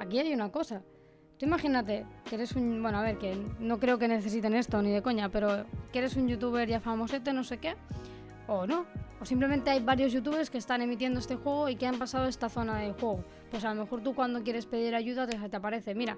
[0.00, 0.82] Aquí hay una cosa.
[1.38, 2.82] Tú imagínate que eres un.
[2.82, 6.16] Bueno, a ver, que no creo que necesiten esto ni de coña, pero que eres
[6.16, 7.76] un youtuber ya famosete, no sé qué,
[8.46, 8.86] o no.
[9.20, 12.48] O simplemente hay varios youtubers que están emitiendo este juego y que han pasado esta
[12.48, 13.24] zona del juego.
[13.50, 16.16] Pues a lo mejor tú cuando quieres pedir ayuda te, te aparece, mira,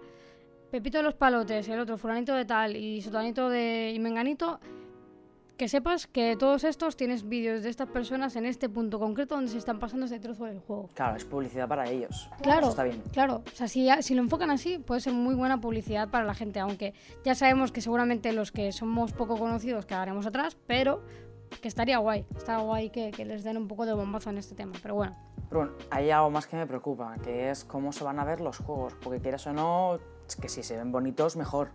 [0.71, 4.61] Pepito de los Palotes, el otro, fulanito de tal y sotanito de y menganito,
[5.57, 9.51] que sepas que todos estos tienes vídeos de estas personas en este punto concreto donde
[9.51, 10.89] se están pasando este trozo del juego.
[10.95, 12.31] Claro, es publicidad para ellos.
[12.41, 13.03] Claro, está bien.
[13.13, 16.35] Claro, o sea, si, si lo enfocan así, puede ser muy buena publicidad para la
[16.35, 16.95] gente, aunque
[17.25, 21.03] ya sabemos que seguramente los que somos poco conocidos quedaremos atrás, pero
[21.61, 24.55] que estaría guay, estaría guay que, que les den un poco de bombazo en este
[24.55, 25.17] tema, pero bueno.
[25.51, 28.41] Pero bueno, hay algo más que me preocupa, que es cómo se van a ver
[28.41, 29.99] los juegos, porque quieras o no,
[30.37, 31.71] que si se ven bonitos, mejor.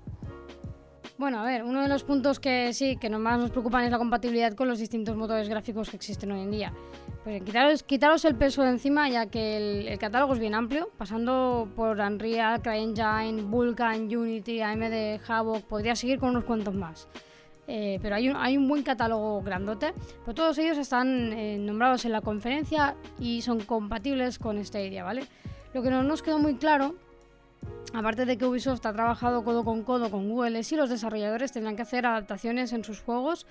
[1.18, 3.98] Bueno, a ver, uno de los puntos que sí, que más nos preocupan es la
[3.98, 6.74] compatibilidad con los distintos motores gráficos que existen hoy en día.
[7.24, 11.70] Pues quitaros, quitaros el peso de encima, ya que el, catálogo es bien amplio, pasando
[11.74, 17.08] por Unreal, CryEngine, Vulkan, Unity, AMD, Havoc, podría seguir con unos cuantos más.
[17.68, 19.94] Eh, pero hay un, hay un buen catálogo grandote,
[20.24, 25.24] pero todos ellos están eh, nombrados en la conferencia y son compatibles con Stadia, ¿vale?
[25.74, 26.96] Lo que no nos quedó muy claro
[27.96, 31.78] Aparte de que Ubisoft ha trabajado codo con codo con Google, si los desarrolladores tendrán
[31.78, 33.48] que hacer adaptaciones en sus juegos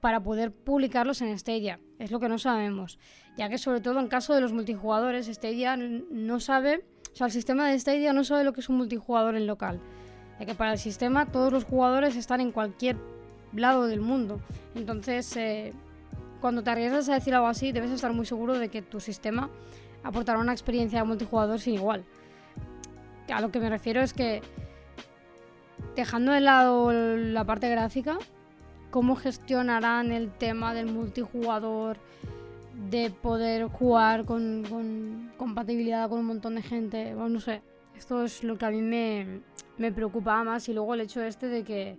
[0.00, 1.80] para poder publicarlos en Stadia.
[1.98, 3.00] Es lo que no sabemos,
[3.36, 7.32] ya que sobre todo en caso de los multijugadores, Stadia no sabe, o sea, el
[7.32, 9.80] sistema de Stadia no sabe lo que es un multijugador en local,
[10.38, 12.96] ya que para el sistema todos los jugadores están en cualquier
[13.52, 14.40] lado del mundo.
[14.76, 15.72] Entonces, eh,
[16.40, 19.50] cuando te arriesgas a decir algo así, debes estar muy seguro de que tu sistema
[20.04, 22.04] aportará una experiencia de multijugador sin igual
[23.32, 24.42] a lo que me refiero es que
[25.96, 28.18] dejando de lado la parte gráfica,
[28.90, 31.98] ¿cómo gestionarán el tema del multijugador?
[32.90, 37.14] De poder jugar con, compatibilidad con un montón de gente.
[37.14, 37.62] Bueno, no sé.
[37.96, 39.42] Esto es lo que a mí me,
[39.76, 40.66] me preocupa más.
[40.68, 41.98] Y luego el hecho este de que.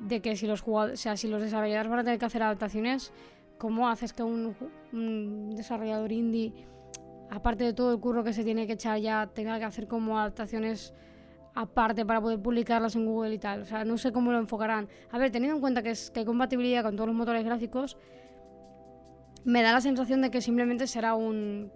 [0.00, 2.42] De que si los jugadores, o sea, si los desarrolladores van a tener que hacer
[2.42, 3.12] adaptaciones,
[3.58, 6.52] ¿cómo haces que un desarrollador indie
[7.30, 10.18] aparte de todo el curro que se tiene que echar ya, tenga que hacer como
[10.18, 10.94] adaptaciones
[11.54, 13.62] aparte para poder publicarlas en Google y tal.
[13.62, 14.88] O sea, no sé cómo lo enfocarán.
[15.10, 17.96] A ver, teniendo en cuenta que, es, que hay compatibilidad con todos los motores gráficos,
[19.44, 21.72] me da la sensación de que simplemente será un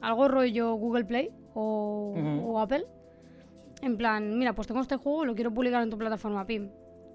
[0.00, 2.14] algo rollo Google Play o,
[2.44, 2.86] o Apple.
[3.82, 6.70] En plan, mira, pues tengo este juego, lo quiero publicar en tu plataforma PIM.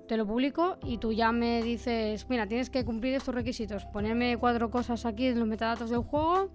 [0.07, 4.37] Te lo publico y tú ya me dices, mira, tienes que cumplir estos requisitos, ponerme
[4.37, 6.49] cuatro cosas aquí en los metadatos del juego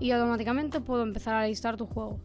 [0.00, 2.18] y automáticamente puedo empezar a listar tu juego.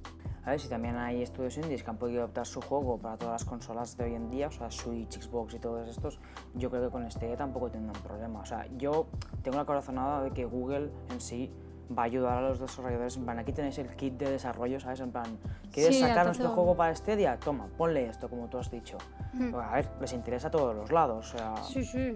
[0.46, 3.34] A ver, si también hay estudios indies que han podido adaptar su juego para todas
[3.34, 6.20] las consolas de hoy en día, o sea, Switch, Xbox y todos estos,
[6.54, 8.42] yo creo que con este tampoco tendrán problema.
[8.42, 9.08] O sea, yo
[9.42, 11.50] tengo la corazonada de que Google en sí
[11.98, 13.16] va a ayudar a los desarrolladores.
[13.16, 15.00] En plan, aquí tenéis el kit de desarrollo, ¿sabes?
[15.00, 15.38] En plan,
[15.72, 17.38] ¿quieres Sí, sacar nuestro juego para Stadia?
[17.40, 18.98] Toma, ponle esto, como tú has dicho.
[19.34, 19.56] Mm.
[19.56, 21.56] A ver, les interesa a todos los lados, o sea...
[21.64, 22.14] Sí, sí.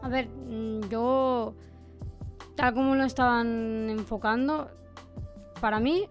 [0.00, 1.54] A ver, mm, yo,
[2.56, 4.70] tal como lo estaban enfocando,
[5.60, 6.08] para mí,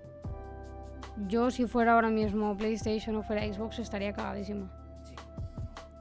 [1.27, 4.69] yo si fuera ahora mismo PlayStation o fuera Xbox estaría cagadísima.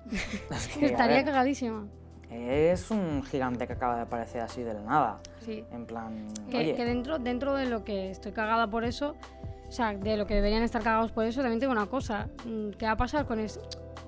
[0.50, 1.86] a estaría cagadísima.
[2.30, 5.18] es un gigante que acaba de aparecer así de la nada.
[5.44, 5.64] Sí.
[5.72, 9.16] En plan, Que, oye, que dentro, dentro de lo que estoy cagada por eso,
[9.68, 12.28] o sea, de lo que deberían estar cagados por eso, también tengo una cosa.
[12.44, 13.60] mm, ¿Qué va a pasar con esto?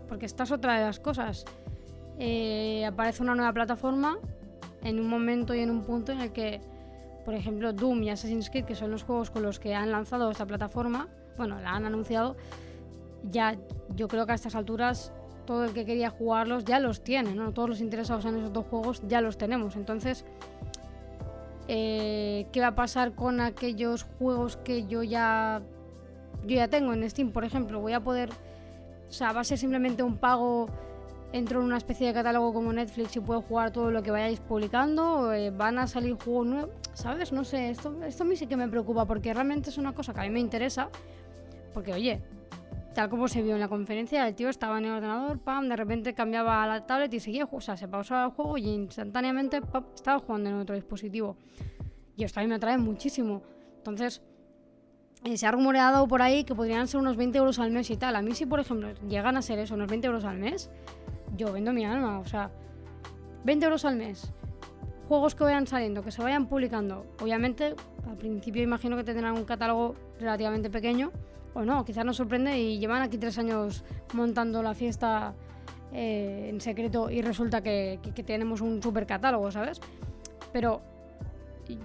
[0.09, 1.45] Porque esta es otra de las cosas.
[2.18, 4.18] Eh, aparece una nueva plataforma
[4.83, 6.61] en un momento y en un punto en el que,
[7.24, 10.30] por ejemplo, Doom y Assassin's Creed, que son los juegos con los que han lanzado
[10.30, 12.37] esta plataforma, bueno, la han anunciado,
[13.30, 13.57] ya
[13.95, 15.12] yo creo que a estas alturas
[15.47, 17.53] todo el que quería jugarlos ya los tiene, ¿no?
[17.53, 19.76] Todos los interesados en esos dos juegos ya los tenemos.
[19.76, 20.24] Entonces,
[21.68, 25.62] eh, qué va a pasar con aquellos juegos que yo ya
[26.47, 28.30] yo ya tengo en Steam, por ejemplo, voy a poder,
[29.09, 30.68] o sea, va a ser simplemente un pago,
[31.33, 34.41] entro en una especie de catálogo como Netflix y puedo jugar todo lo que vayáis
[34.41, 37.33] publicando, eh, van a salir juegos nuevos, ¿sabes?
[37.33, 40.12] No sé, esto, esto a mí sí que me preocupa porque realmente es una cosa
[40.12, 40.91] que a mí me interesa,
[41.72, 42.22] porque oye,
[42.95, 45.76] tal como se vio en la conferencia, el tío estaba en el ordenador, pam, de
[45.76, 49.61] repente cambiaba la tablet y seguía, o sea, se pausaba el juego y instantáneamente
[49.95, 51.37] estaba jugando en otro dispositivo.
[52.16, 53.43] Y esto a mí me atrae muchísimo.
[53.78, 54.22] Entonces,
[55.24, 57.97] eh, se ha rumoreado por ahí que podrían ser unos 20 euros al mes y
[57.97, 58.16] tal.
[58.16, 60.70] A mí si, por ejemplo, llegan a ser eso, unos 20 euros al mes,
[61.37, 62.51] yo vendo mi alma, o sea,
[63.45, 64.33] 20 euros al mes.
[65.09, 67.07] Juegos que vayan saliendo, que se vayan publicando.
[67.20, 67.74] Obviamente,
[68.09, 71.11] al principio imagino que tendrán un catálogo relativamente pequeño,
[71.55, 75.35] o no, quizás nos sorprende y llevan aquí tres años montando la fiesta
[75.93, 79.78] eh, en secreto y resulta que, que- tenemos un super catálogo, ¿sabes?
[80.53, 80.80] Pero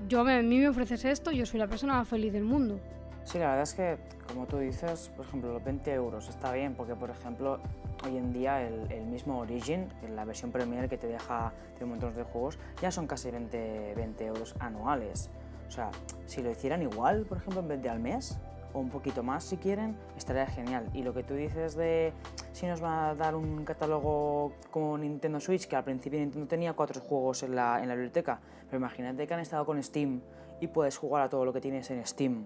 [0.07, 2.79] yo a mí me ofreces esto, yo soy la persona más feliz del mundo.
[3.25, 6.75] Sí, la verdad es que, como tú dices, por ejemplo, los 20 euros está bien,
[6.75, 7.59] porque, por ejemplo,
[8.05, 11.91] hoy en día el, el mismo Origin, la versión Premier que te deja de un
[11.91, 15.29] montón de juegos, ya son casi 20, 20 euros anuales.
[15.67, 15.91] O sea,
[16.25, 18.39] si lo hicieran igual, por ejemplo, en vez de al mes,
[18.73, 20.89] o un poquito más si quieren, estaría genial.
[20.93, 22.13] Y lo que tú dices de
[22.53, 26.73] si nos va a dar un catálogo como Nintendo Switch, que al principio Nintendo tenía
[26.73, 30.21] cuatro juegos en la, en la biblioteca, pero imagínate que han estado con Steam
[30.59, 32.45] y puedes jugar a todo lo que tienes en Steam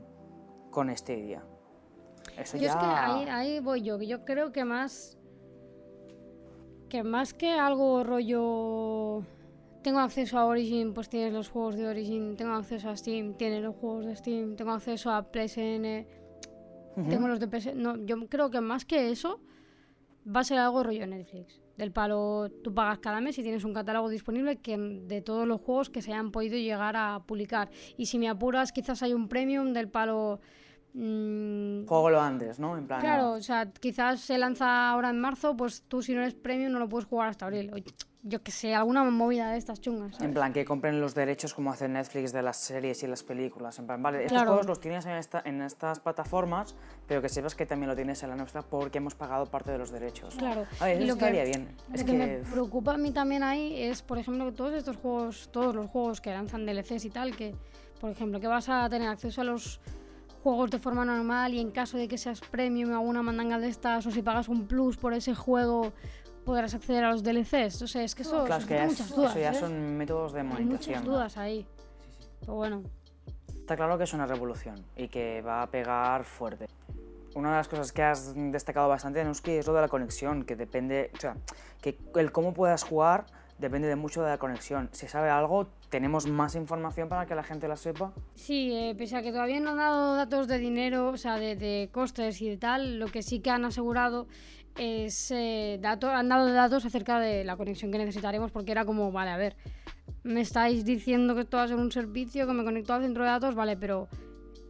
[0.70, 1.44] con Stadia.
[2.38, 2.70] Eso Yo ya...
[2.70, 5.18] es que ahí, ahí voy yo, yo creo que más.
[6.92, 9.24] Que más que algo rollo.
[9.82, 12.36] Tengo acceso a Origin, pues tienes los juegos de Origin.
[12.36, 14.58] Tengo acceso a Steam, tienes los juegos de Steam.
[14.58, 16.06] Tengo acceso a PSN,
[16.98, 17.10] Ujú.
[17.10, 17.74] tengo los de PS.
[17.76, 19.40] No, yo creo que más que eso,
[20.28, 21.62] va a ser algo rollo Netflix.
[21.78, 25.62] Del palo, tú pagas cada mes y tienes un catálogo disponible que, de todos los
[25.62, 27.72] juegos que se hayan podido llegar a publicar.
[27.96, 30.42] Y si me apuras, quizás hay un premium del palo.
[30.94, 32.78] Mm, Juégalo antes, ¿no?
[32.78, 33.02] En plan...
[33.02, 36.72] Claro, o sea, quizás se lanza ahora en marzo, pues tú si no eres premium
[36.72, 37.72] no lo puedes jugar hasta abril.
[37.74, 37.78] O
[38.24, 40.12] yo que sé, alguna movida de estas chungas.
[40.12, 40.28] ¿sabes?
[40.28, 43.80] En plan, que compren los derechos como hace Netflix de las series y las películas.
[43.80, 44.50] En plan, vale, estos Claro.
[44.52, 46.76] juegos los tienes en, esta, en estas plataformas,
[47.08, 49.80] pero que sepas que también lo tienes en la nuestra porque hemos pagado parte de
[49.80, 50.36] los derechos.
[50.36, 50.66] Claro.
[50.80, 51.76] A ver, Y eso lo que- estaría bien.
[51.90, 52.18] Lo Es que, que...
[52.18, 55.88] me preocupa a mí también ahí es, por ejemplo, que todos estos juegos, todos los
[55.88, 57.56] juegos que lanzan DLCs y tal, que,
[58.00, 59.82] por ejemplo, que vas a tener acceso a los
[60.44, 63.68] juegos de forma normal y en caso de que seas premium o alguna mandanga de
[63.70, 65.94] estas, o si pagas un plus por ese juego,
[66.46, 67.82] podrás acceder a los DLCs.
[67.84, 69.32] O sea, es que eso Claro, es que ya, muchas es- dudas.
[69.32, 69.56] eso ya ¿eh?
[69.60, 70.90] son métodos de Hay monetización.
[71.00, 71.12] muchas ¿no?
[71.12, 71.66] dudas ahí.
[72.42, 72.84] Pero bueno,
[73.56, 76.66] Está claro que es una revolución y que va a pegar fuerte.
[77.36, 80.58] Una de las cosas que has destacado bastante, Nuski, es lo de la conexión, que
[80.58, 81.38] depende, o sea,
[81.80, 83.28] que el cómo puedas jugar
[83.62, 84.90] depende de mucho de la conexión.
[84.92, 88.12] Si sabe algo, tenemos más información para que la gente la sepa.
[88.34, 91.90] Sí, eh, pese a que todavía no han dado datos de dinero, o sea, de,
[91.92, 94.28] costes y de tal, lo que sí que han asegurado
[94.78, 99.30] es eh, han dado datos acerca de la conexión que necesitaremos, porque era como, vale,
[99.30, 99.56] a ver,
[100.24, 103.24] me estáis diciendo que esto va a ser un servicio, que me conecto al centro
[103.24, 104.08] de datos, vale, pero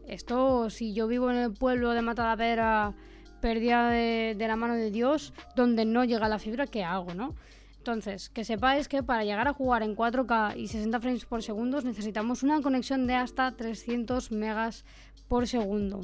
[0.08, 2.94] esto, si yo vivo en el pueblo de Matadapera,
[3.40, 7.36] perdida de, de la mano de Dios, donde no llega la fibra, ¿qué hago, no?
[7.82, 11.82] Entonces, que sepáis que para llegar a jugar en 4K y 60 frames por segundo
[11.82, 14.86] necesitamos una conexión de hasta 300 megas
[15.28, 16.02] por segundo.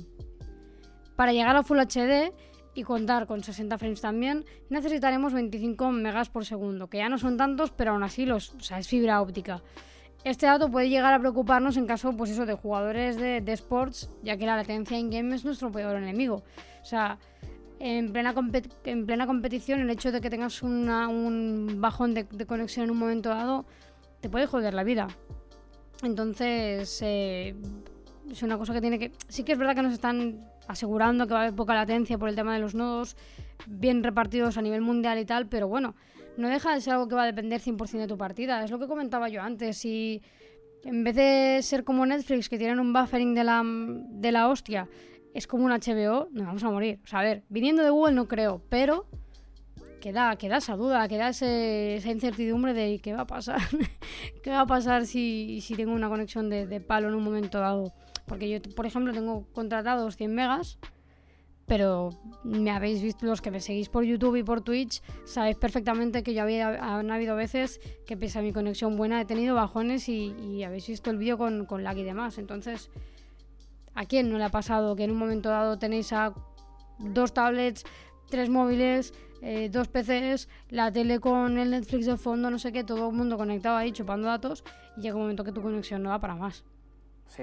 [1.15, 2.33] Para llegar a Full HD
[2.73, 7.37] y contar con 60 frames también, necesitaremos 25 megas por segundo, que ya no son
[7.37, 9.61] tantos, pero aún así los, o sea, es fibra óptica.
[10.23, 14.09] Este dato puede llegar a preocuparnos en caso pues eso, de jugadores de, de sports,
[14.23, 16.43] ya que la latencia in-game es nuestro peor enemigo.
[16.81, 17.19] O sea,
[17.79, 18.33] en plena,
[18.85, 23.29] en plena competición, el hecho de que tengas un bajón de, conexión en un momento
[23.29, 23.65] dado
[24.21, 25.07] te puede joder la vida.
[26.03, 27.55] Entonces, eh,
[28.31, 29.11] es una cosa que tiene que.
[29.27, 32.29] Sí que es verdad que nos están asegurando que va a haber poca latencia por
[32.29, 33.15] el tema de los nodos
[33.67, 35.95] bien repartidos a nivel mundial y tal, pero bueno,
[36.35, 38.63] no deja de ser algo que va a depender 100% de tu partida.
[38.63, 39.77] Es lo que comentaba yo antes.
[39.77, 40.21] Si
[40.83, 44.87] en vez de ser como Netflix, que tienen un buffering de la, de la hostia,
[45.37, 46.99] es como un HBO, nos vamos a morir.
[47.03, 49.05] O sea, a ver, viniendo de Google no creo, pero
[49.99, 53.61] queda, queda esa duda, queda esa incertidumbre de qué va a pasar.
[54.41, 57.93] ¿Qué va a pasar si, si tengo una conexión de, palo en un momento dado?
[58.25, 60.79] Porque yo, por ejemplo, tengo contratados 100 megas,
[61.67, 62.09] pero
[62.43, 66.33] me habéis visto, los que me seguís por YouTube y por Twitch, sabéis perfectamente que
[66.33, 70.33] yo había, han habido veces que pese a mi conexión buena he tenido bajones y,
[70.41, 72.39] y habéis visto el vídeo con, con lag y demás.
[72.39, 72.89] Entonces
[73.97, 76.31] ¿A quién no le ha pasado que en un momento dado tenéis a
[76.99, 77.83] dos tablets,
[78.29, 82.83] tres móviles, eh, dos PCs, la tele con el Netflix de fondo, no sé qué,
[82.83, 84.63] todo el mundo conectado ahí chupando datos
[84.97, 86.63] y llega un momento que tu conexión no va para más?
[87.25, 87.41] Sí,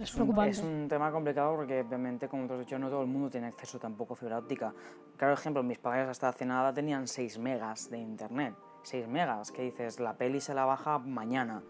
[0.00, 0.60] es, preocupante.
[0.60, 3.30] Un, es un tema complicado porque obviamente, como te has dicho, no todo el mundo
[3.30, 4.74] tiene acceso tampoco a fibra óptica.
[5.16, 8.56] Claro ejemplo, mis padres hasta hace nada tenían 6 megas de internet.
[8.82, 11.62] 6 megas, que dices, la peli se la baja mañana.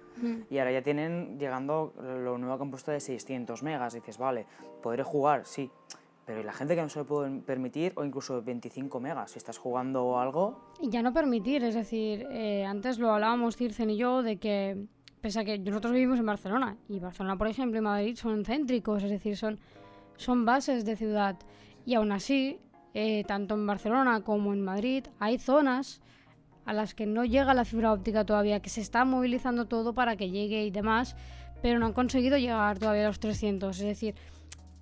[0.50, 3.94] Y ahora ya tienen llegando lo nuevo que han puesto de 600 megas.
[3.94, 4.46] dices, vale,
[4.82, 5.70] podré jugar, sí.
[6.24, 9.58] Pero la gente que no se lo puede permitir, o incluso 25 megas, si estás
[9.58, 10.60] jugando algo.
[10.80, 14.86] Y ya no permitir, es decir, eh, antes lo hablábamos Circen y yo de que,
[15.20, 19.02] pese a que nosotros vivimos en Barcelona, y Barcelona, por ejemplo, y Madrid son céntricos,
[19.02, 19.58] es decir, son,
[20.16, 21.36] son bases de ciudad.
[21.84, 22.60] Y aún así,
[22.94, 26.01] eh, tanto en Barcelona como en Madrid, hay zonas
[26.64, 30.16] a las que no llega la fibra óptica todavía, que se está movilizando todo para
[30.16, 31.16] que llegue y demás,
[31.60, 33.78] pero no han conseguido llegar todavía a los 300.
[33.78, 34.14] Es decir,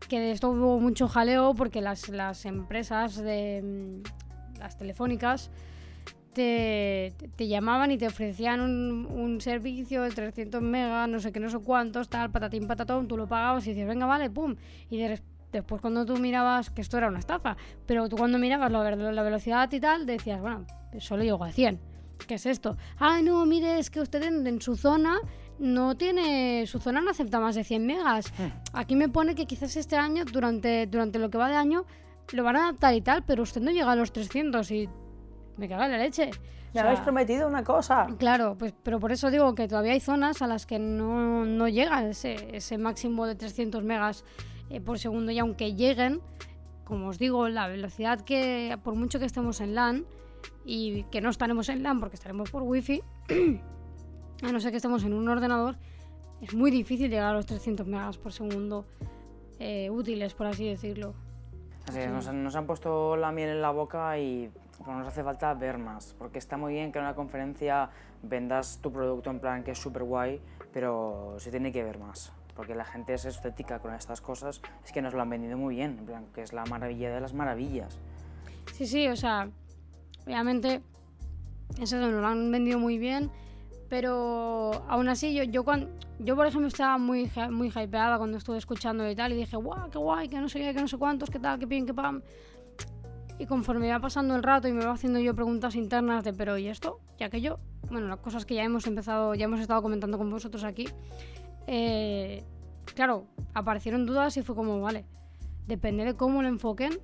[0.08, 5.50] que de esto hubo mucho jaleo porque las, las empresas de mm, las telefónicas
[6.32, 11.40] te, te, llamaban y te ofrecían un, un, servicio de 300 megas, no sé qué,
[11.40, 14.54] no sé cuántos, tal, patatín, patatón, tú lo pagabas y dices, venga, vale, pum.
[14.90, 14.98] Y
[15.52, 19.22] después cuando tú mirabas, que esto era una estafa, pero tú cuando mirabas la, la
[19.22, 20.66] velocidad y tal, decías, bueno,
[20.98, 21.80] solo llego a 100.
[22.26, 22.76] ¿Qué es esto?
[22.98, 25.18] Ah, no, mire, es que usted en, su zona
[25.58, 26.66] no tiene.
[26.66, 28.32] Su zona no acepta más de 100 megas.
[28.38, 28.48] Hmm.
[28.72, 31.84] Aquí me pone que quizás este año, durante, durante lo que va de año,
[32.32, 34.88] lo van a adaptar y tal, pero usted no llega a los 300 y.
[35.56, 36.30] Me caga la leche.
[36.72, 38.06] Me habéis prometido una cosa.
[38.18, 41.68] Claro, pues, pero por eso digo que todavía hay zonas a las que no, no
[41.68, 44.24] llega ese, ese máximo de 300 megas
[44.70, 46.20] eh, por segundo y aunque lleguen,
[46.84, 50.06] como os digo, la velocidad que, por mucho que estemos en LAN,
[50.64, 53.02] y que no estaremos en LAN porque estaremos por wifi,
[54.42, 55.76] a no ser que estemos en un ordenador,
[56.40, 58.86] es muy difícil llegar a los 300 megas por segundo
[59.58, 61.14] eh, útiles, por así decirlo.
[61.86, 64.50] Así nos, nos, han puesto la miel en la boca y
[64.86, 67.90] nos hace falta ver más, porque está muy bien que en una conferencia
[68.22, 70.40] vendas tu producto en plan que es súper guay,
[70.72, 74.92] pero se tiene que ver más, porque la gente es estética con estas cosas, es
[74.92, 77.32] que nos lo han vendido muy bien, en plan que es la maravilla de las
[77.32, 77.98] maravillas.
[78.74, 79.48] Sí, sí, o sea,
[80.26, 80.82] Obviamente,
[81.80, 83.30] eso nos lo han vendido muy bien,
[83.88, 85.88] pero aún así, yo, yo, cuando,
[86.18, 89.90] yo por ejemplo estaba muy, muy hypeada cuando estuve escuchando y tal, y dije, guau,
[89.90, 91.94] qué guay, que no sé qué, que no sé cuántos, qué tal, qué bien, qué
[91.94, 92.22] pam.
[93.38, 96.58] Y conforme va pasando el rato y me va haciendo yo preguntas internas de, pero
[96.58, 97.00] ¿y esto?
[97.18, 97.58] Ya que yo,
[97.90, 100.86] bueno, las cosas que ya hemos empezado, ya hemos estado comentando con vosotros aquí,
[101.66, 102.44] eh,
[102.94, 105.04] claro, aparecieron dudas y fue como, vale,
[105.66, 106.98] depende de cómo lo enfoquen,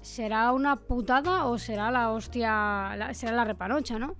[0.00, 4.16] será una putada o será la hostia, será la repanocha, ¿no?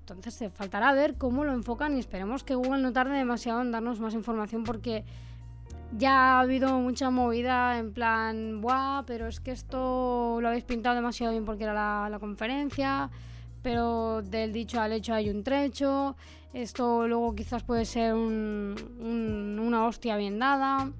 [0.00, 3.72] Entonces te faltará ver cómo lo enfocan y esperemos que Google no tarde demasiado en
[3.72, 5.04] darnos más información porque
[5.92, 9.04] ya ha habido mucha movida en plan, ¡buah!
[9.06, 13.10] Pero es que esto lo habéis pintado demasiado bien porque era la, conferencia,
[13.62, 16.16] pero del dicho al hecho hay un trecho,
[16.56, 20.90] esto luego quizás puede ser una hostia bien dada.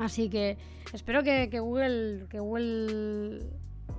[0.00, 0.56] Así que
[0.92, 3.44] espero que, Google, que Google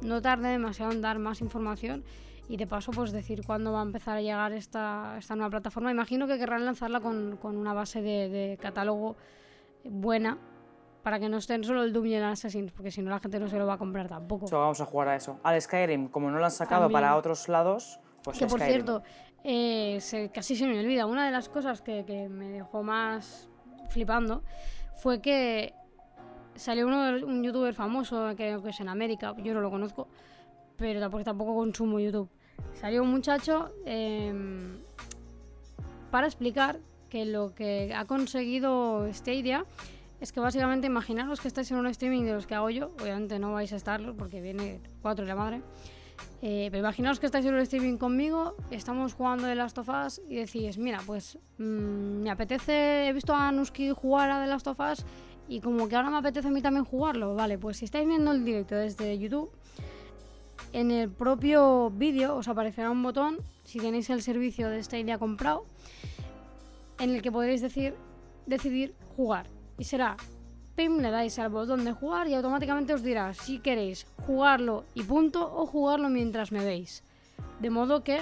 [0.01, 2.03] no tarde demasiado en dar más información
[2.47, 5.91] y de paso pues decir cuándo va a empezar a llegar esta, esta nueva plataforma.
[5.91, 9.17] Imagino que querrán lanzarla con, una base de, catálogo
[9.83, 10.37] buena
[11.03, 13.37] para que no estén solo el Doom y el Assassin's, porque si no la gente
[13.37, 14.45] no se lo va a comprar tampoco.
[14.49, 15.39] vamos a jugar a eso.
[15.43, 19.03] Al Skyrim, como no lo han sacado para otros lados, pues Que por cierto,
[19.43, 19.99] eh,
[20.33, 23.49] casi se me olvida, una de las cosas que, me dejó más
[23.89, 24.43] flipando
[24.95, 25.73] fue que
[26.55, 30.07] salió uno de- un youtuber famoso, que que es en América, yo no lo conozco,
[30.77, 32.29] pero tampoco, tampoco consumo YouTube.
[32.73, 34.79] Salió un muchacho em,
[36.11, 36.79] para explicar
[37.09, 39.65] que lo que ha conseguido Stadia
[40.19, 43.39] es que básicamente imaginaros que estáis en un streaming de los que hago yo, obviamente
[43.39, 45.61] no vais a estarlo porque viene 4 y la madre,
[46.41, 50.21] eh, pero imaginaos que estáis en un streaming conmigo, estamos jugando de Last of Us
[50.27, 54.67] y decís, mira, pues mm, me apetece, he visto a Nuski jugar a The Last
[54.67, 55.05] of Us
[55.47, 58.31] y como que ahora me apetece a mí también jugarlo, vale, pues si estáis viendo
[58.31, 59.51] el directo desde YouTube,
[60.73, 65.65] en el propio vídeo os aparecerá un botón, si tenéis el servicio de Stadia comprado,
[66.99, 67.95] en el que podréis decir,
[68.45, 69.47] decidir jugar.
[69.77, 70.17] Y será,
[70.75, 75.03] pim, le dais al botón de jugar y automáticamente os dirá si queréis jugarlo y
[75.03, 77.03] punto o jugarlo mientras me veis.
[77.59, 78.21] De modo que,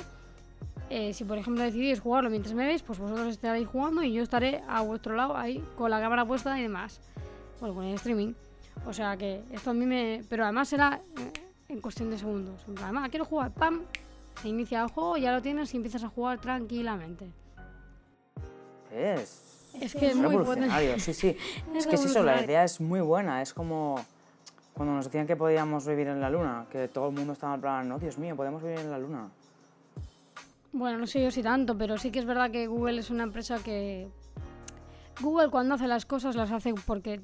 [0.90, 4.24] eh, si por ejemplo decidís jugarlo mientras me veis, pues vosotros estaréis jugando y yo
[4.24, 7.00] estaré a vuestro lado ahí con la cámara puesta y demás.
[7.60, 8.34] Bueno, con el streaming.
[8.86, 10.24] O sea que esto a mí me...
[10.28, 11.32] Pero además será eh,
[11.70, 12.66] en cuestión de segundos.
[12.82, 13.84] Además, quiero jugar, ¡pam!
[14.42, 17.32] Se inicia el juego, ya lo tienes y empiezas a jugar tranquilamente.
[18.92, 21.38] Es, Es que es muy revolucionario, sí, sí.
[21.76, 23.42] Es es que es eso, la idea es muy buena.
[23.42, 24.04] Es como
[24.74, 27.62] cuando nos decían que podíamos vivir en la luna, que todo el mundo estaba en
[27.62, 29.30] plan, no, Dios mío, podemos vivir en la luna.
[30.74, 33.24] Bueno, no sé yo si tanto, pero sí que es verdad que Google es una
[33.24, 34.08] empresa que...
[35.20, 37.22] Google cuando hace las cosas las hace porque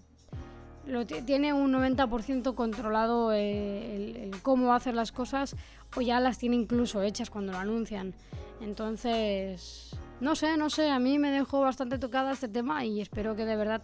[0.85, 5.55] lo tiene un 90% controlado eh, el, el cómo hacer las cosas
[5.95, 8.13] o ya las tiene incluso hechas cuando lo anuncian.
[8.61, 13.35] Entonces, no sé, no sé, a mí me dejó bastante tocada este tema y espero
[13.35, 13.83] que de verdad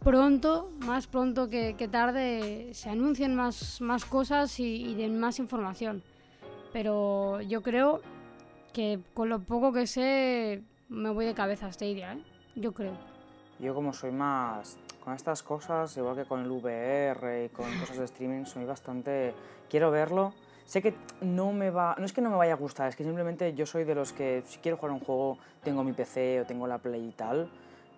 [0.00, 6.02] pronto, más pronto que, tarde, se anuncien más, cosas y, den más información.
[6.72, 8.00] Pero yo creo
[8.72, 12.22] que con lo poco que sé me voy de cabeza a Stadia, ¿eh?
[12.56, 12.92] Yo creo.
[13.58, 17.98] Yo como soy más con estas cosas, igual que con el VR y con cosas
[17.98, 19.34] de streaming, soy bastante...
[19.70, 20.34] Quiero verlo.
[20.66, 21.94] Sé que no me va...
[21.96, 24.12] No es que no me vaya a gustar, es que simplemente yo soy de los
[24.12, 27.48] que si quiero jugar un juego, tengo mi PC o tengo la Play y tal.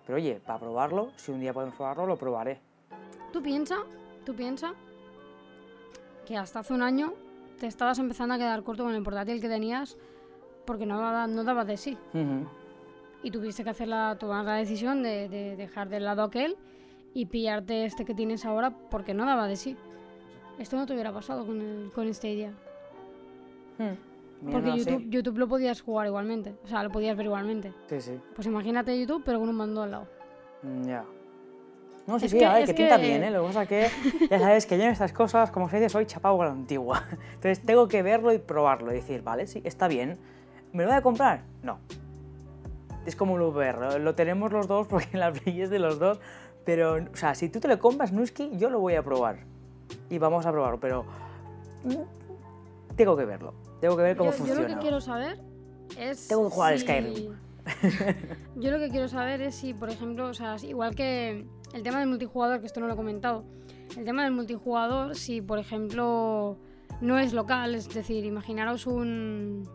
[0.05, 2.59] Pero oye, para probarlo, si un día podemos probarlo, lo probaré.
[3.33, 3.77] Tú piensa,
[4.23, 4.73] tú piensa
[6.27, 7.13] que hasta hace un año
[7.59, 9.97] te estabas empezando a quedar corto con el portátil que tenías
[10.65, 11.97] porque no daba, no daba de sí.
[13.23, 16.55] Y tuviste que hacer la, tomar la decisión de, de dejar de lado aquel
[17.15, 19.75] y pillarte este que tienes ahora porque no daba de sí.
[20.59, 22.51] Esto no te hubiera pasado con, el, con Stadia.
[23.77, 24.49] Hmm.
[24.51, 26.55] Porque YouTube, YouTube lo podías jugar igualmente.
[26.63, 27.73] O sea, lo podías ver igualmente.
[27.89, 28.19] Sí, sí.
[28.35, 30.07] Pues imagínate YouTube, pero con un mando al lado.
[30.63, 31.05] Mm, Ya.
[32.07, 33.29] No, sí, Es sí, que- a ver, es que pinta que- bien, ¿eh?
[33.31, 33.87] Lo que pasa que
[34.31, 37.03] ya sabes que yo en estas cosas, como se dice, soy chapado a la antigua.
[37.35, 40.17] Entonces tengo que verlo y probarlo y decir, vale, sí, está bien.
[40.73, 41.43] ¿Me lo voy a comprar?
[41.61, 41.77] No.
[43.05, 46.19] Es como el VR, lo tenemos los dos porque la Play es de los dos,
[46.65, 49.39] pero, o sea, si tú te lo compras, Nuski, yo lo voy a probar.
[50.09, 51.05] Y vamos a probarlo, pero
[52.95, 53.53] tengo que verlo.
[53.79, 54.61] Tengo que ver cómo yo, yo funciona.
[54.61, 55.39] lo que quiero saber
[55.97, 56.27] es.
[56.27, 57.33] Tengo que jugar al si- Skyrim.
[58.55, 61.99] yo lo que quiero saber es si, por ejemplo, o sea, igual que el tema
[61.99, 63.43] del multijugador, que esto no lo he comentado,
[63.97, 66.57] el tema del multijugador, si, por ejemplo,
[67.01, 69.69] no es local, es decir, imaginaros un.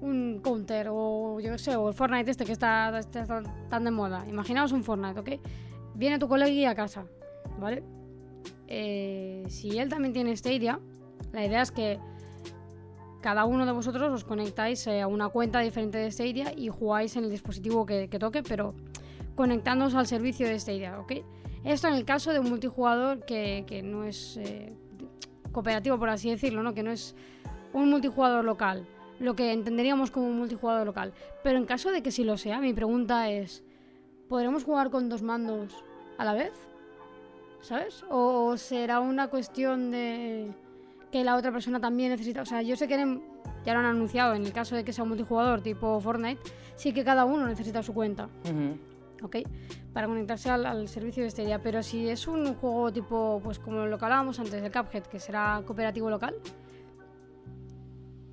[0.00, 3.90] un counter o yo qué sé, o el Fortnite este que está, está tan de
[3.90, 4.24] moda.
[4.28, 5.30] Imaginaos un Fortnite, ¿ok?
[5.94, 7.04] Viene tu colega a casa,
[7.58, 7.82] ¿vale?
[8.76, 10.80] Eh, si él también tiene Stadia,
[11.32, 12.00] la idea es que
[13.20, 17.14] cada uno de vosotros os conectáis eh, a una cuenta diferente de Stadia y jugáis
[17.14, 18.74] en el dispositivo que, que toque, pero
[19.36, 21.12] conectándoos al servicio de Stadia, ¿ok?
[21.62, 24.76] Esto en el caso de un multijugador que, que no es eh,
[25.52, 26.74] cooperativo, por así decirlo, ¿no?
[26.74, 27.14] Que no es
[27.72, 28.88] un multijugador local,
[29.20, 31.12] lo que entenderíamos como un multijugador local.
[31.44, 33.62] Pero en caso de que sí lo sea, mi pregunta es,
[34.28, 35.72] ¿podremos jugar con dos mandos
[36.18, 36.73] a la vez?
[37.64, 38.04] ¿Sabes?
[38.10, 40.52] ¿O será una cuestión de
[41.10, 42.42] que la otra persona también necesita?
[42.42, 43.22] O sea, yo sé que en-
[43.64, 46.42] ya lo han anunciado, en el caso de que sea un multijugador tipo Fortnite,
[46.76, 48.28] sí que cada uno necesita su cuenta.
[49.22, 49.36] ¿ok?
[49.94, 51.62] Para conectarse al, al servicio de Stadia.
[51.62, 55.18] Pero si es un juego tipo, pues como lo que hablábamos antes del Cuphead, que
[55.18, 56.34] será cooperativo local,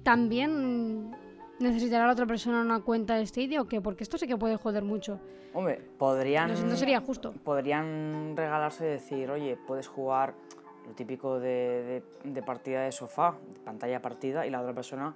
[0.03, 1.11] ¿también
[1.61, 3.81] necesitará la otra persona una cuenta de Stadia o qué?
[3.81, 5.19] Porque esto sí que puede joder mucho.
[5.53, 6.51] Hombre, podrían...
[6.69, 7.33] No, sería justo.
[7.43, 10.33] podrían regalarse y decir, oye, puedes jugar
[10.87, 15.13] lo típico de, de- de partida de sofá, de pantalla partida, y la otra persona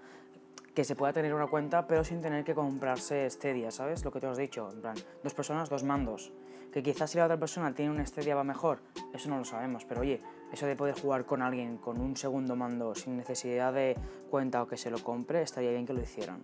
[0.73, 4.03] que se pueda tener una cuenta, pero sin tener que comprarse Stadia, ¿sabes?
[4.03, 6.33] Lo que te has dicho, en plan, dos personas, dos mandos.
[6.73, 8.79] Que quizás si la otra persona tiene un Stadia va mejor,
[9.13, 10.19] eso no lo sabemos, pero oye,
[10.55, 13.95] eso de poder jugar con alguien con un segundo mando sin necesidad de
[14.29, 16.39] cuenta o que se lo compre, estaría bien que lo hicieran.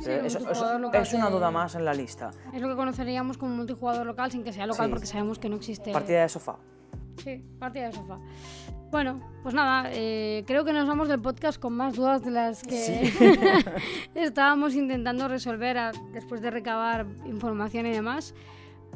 [0.00, 2.30] Sí, Eh, es, multijugador es- una duda más en la lista.
[2.52, 4.90] Es lo que conoceríamos como multijugador local sin que sea local Sí.
[4.90, 5.92] porque sabemos que no existe.
[5.92, 6.56] Partida de sofá.
[7.22, 8.18] Sí, partida de sofá.
[8.90, 12.62] Bueno, pues nada, eh, creo que nos vamos del podcast con más dudas de las
[12.62, 13.10] que
[14.14, 18.34] estábamos intentando resolver a- después de recabar información y demás.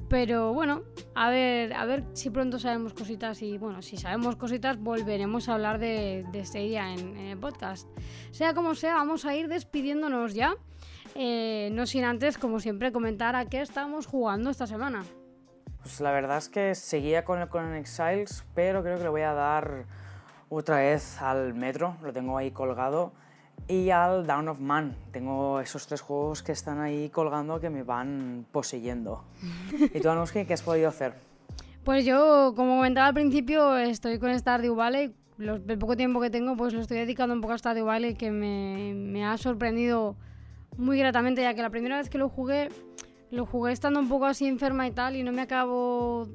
[0.08, 0.82] Pero bueno,
[1.14, 5.54] a ver, a ver si pronto sabemos cositas y bueno, si sabemos cositas volveremos a
[5.54, 7.88] hablar de, Stadia en, en el podcast.
[8.30, 10.56] Sea como sea, vamos a ir despidiéndonos ya.
[11.18, 15.02] Eh, no sin antes, como siempre, comentar a qué estamos jugando esta semana.
[15.80, 19.22] Pues la verdad es que seguía con el Conan Exiles, pero creo que le voy
[19.22, 19.86] a dar
[20.50, 23.12] otra vez al Metro, lo tengo ahí colgado,
[23.68, 24.96] y al Down of Man.
[25.12, 29.24] Tengo esos tres juegos que están ahí colgando que me van poseyendo.
[29.94, 31.14] ¿Y tú, Anuski, qué has podido hacer?
[31.84, 35.14] Pues yo, como comentaba al principio, estoy con Stardew Valley.
[35.38, 38.14] Los- el poco tiempo que tengo, pues lo estoy dedicando un poco a Stardew Valley,
[38.14, 40.16] que me, me ha sorprendido
[40.76, 42.70] muy gratamente, ya que la primera vez que lo jugué,
[43.30, 46.28] lo jugué estando un poco así enferma y tal, y no me acabo...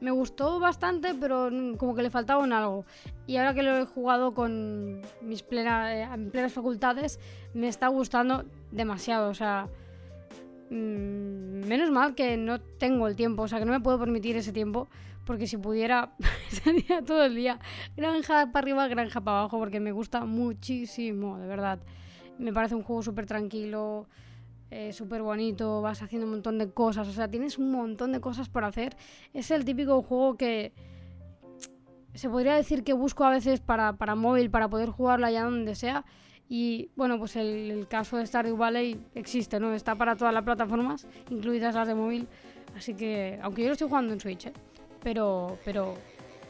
[0.00, 2.84] Me gustó bastante, pero como que le faltaba un algo.
[3.26, 7.18] Y ahora que lo he jugado con mis plena- eh, en plenas facultades,
[7.54, 9.30] me está gustando demasiado.
[9.30, 9.68] O sea,
[10.68, 14.36] Mm, menos mal que no tengo el tiempo, o sea que no me puedo permitir
[14.36, 14.88] ese tiempo,
[15.24, 16.10] porque si pudiera
[16.50, 17.60] estaría todo el día
[17.96, 21.78] granja para arriba, granja para abajo, porque me gusta muchísimo, de verdad.
[22.38, 24.06] Me parece un juego súper tranquilo,
[24.70, 28.20] eh, súper bonito, vas haciendo un montón de cosas, o sea, tienes un montón de
[28.20, 28.96] cosas por hacer.
[29.32, 30.72] Es el típico juego que
[32.14, 35.74] se podría decir que busco a veces para, para móvil, para poder jugarlo allá donde
[35.74, 36.04] sea.
[36.48, 39.74] Y bueno, pues el, el caso de Stardew Valley existe, ¿no?
[39.74, 42.28] Está para todas las plataformas, incluidas las de móvil.
[42.76, 44.52] Así que, aunque yo lo estoy jugando en Switch, ¿eh?
[45.02, 45.94] Pero, pero,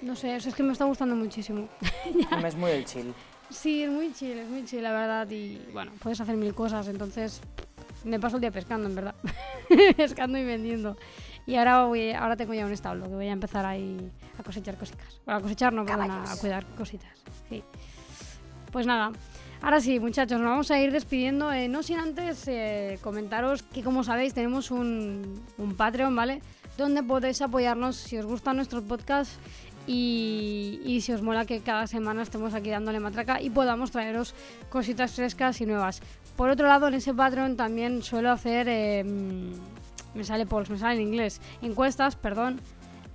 [0.02, 1.68] no sé, eso es que me está gustando muchísimo.
[2.44, 3.14] Es muy chill.
[3.50, 5.30] Sí, es muy chill, es muy chill, la verdad.
[5.30, 7.40] Y bueno, puedes hacer mil cosas, entonces
[8.06, 9.14] me paso el día pescando, en verdad.
[9.96, 10.96] pescando y vendiendo.
[11.46, 14.76] Y ahora voy, ahora tengo ya un establo que voy a empezar ahí a cosechar
[14.76, 15.20] cositas.
[15.24, 17.12] Bueno, a cosechar no, perdón, a, a cuidar cositas.
[17.48, 17.62] Sí.
[18.72, 19.12] Pues nada,
[19.62, 21.52] ahora sí, muchachos, nos vamos a ir despidiendo.
[21.52, 26.42] eh, no sin antes eh, comentaros que, como sabéis, tenemos un, un Patreon, ¿vale?
[26.76, 29.38] Donde podéis apoyarnos si os gustan nuestros podcasts
[29.86, 34.34] y, y si os mola que cada semana estemos aquí dándole matraca y podamos traeros
[34.68, 36.02] cositas frescas y nuevas.
[36.36, 39.04] Por otro lado, en ese Patreon también suelo hacer, eh,
[40.14, 42.60] me sale polls, me sale en inglés, encuestas, perdón,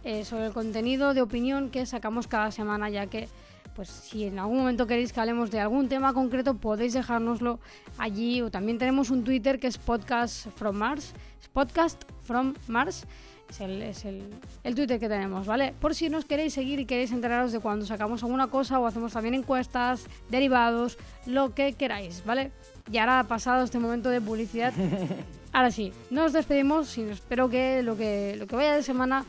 [0.04, 3.30] eh, sobre el contenido de opinión que sacamos cada semana, ya que
[3.76, 7.60] pues si en algún momento queréis que hablemos de algún tema concreto, podéis dejárnoslo
[7.98, 8.42] allí.
[8.42, 11.14] O también tenemos un Twitter que es Podcast from Mars.
[11.40, 13.08] Es Podcast from Mars.
[13.50, 14.30] Es, el, es el,
[14.64, 15.74] el Twitter que tenemos, ¿vale?
[15.80, 19.14] Por si nos queréis seguir y queréis enteraros de cuando sacamos alguna cosa o hacemos
[19.14, 22.52] también encuestas, derivados, lo que queráis, ¿vale?
[22.92, 24.74] Y ahora pasado este momento de publicidad,
[25.54, 29.26] ahora sí, nos despedimos y espero que lo que, lo que vaya de semana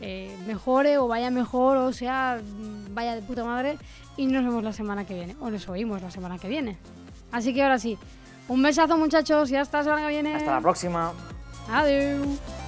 [0.00, 2.40] eh, mejore o vaya mejor o sea,
[2.90, 3.78] vaya de puta madre
[4.16, 6.76] y nos vemos la semana que viene o nos oímos la semana que viene.
[7.32, 7.96] Así que ahora sí,
[8.48, 10.34] un besazo muchachos y hasta la semana que viene.
[10.34, 11.12] Hasta la próxima.
[11.70, 12.65] Adiós.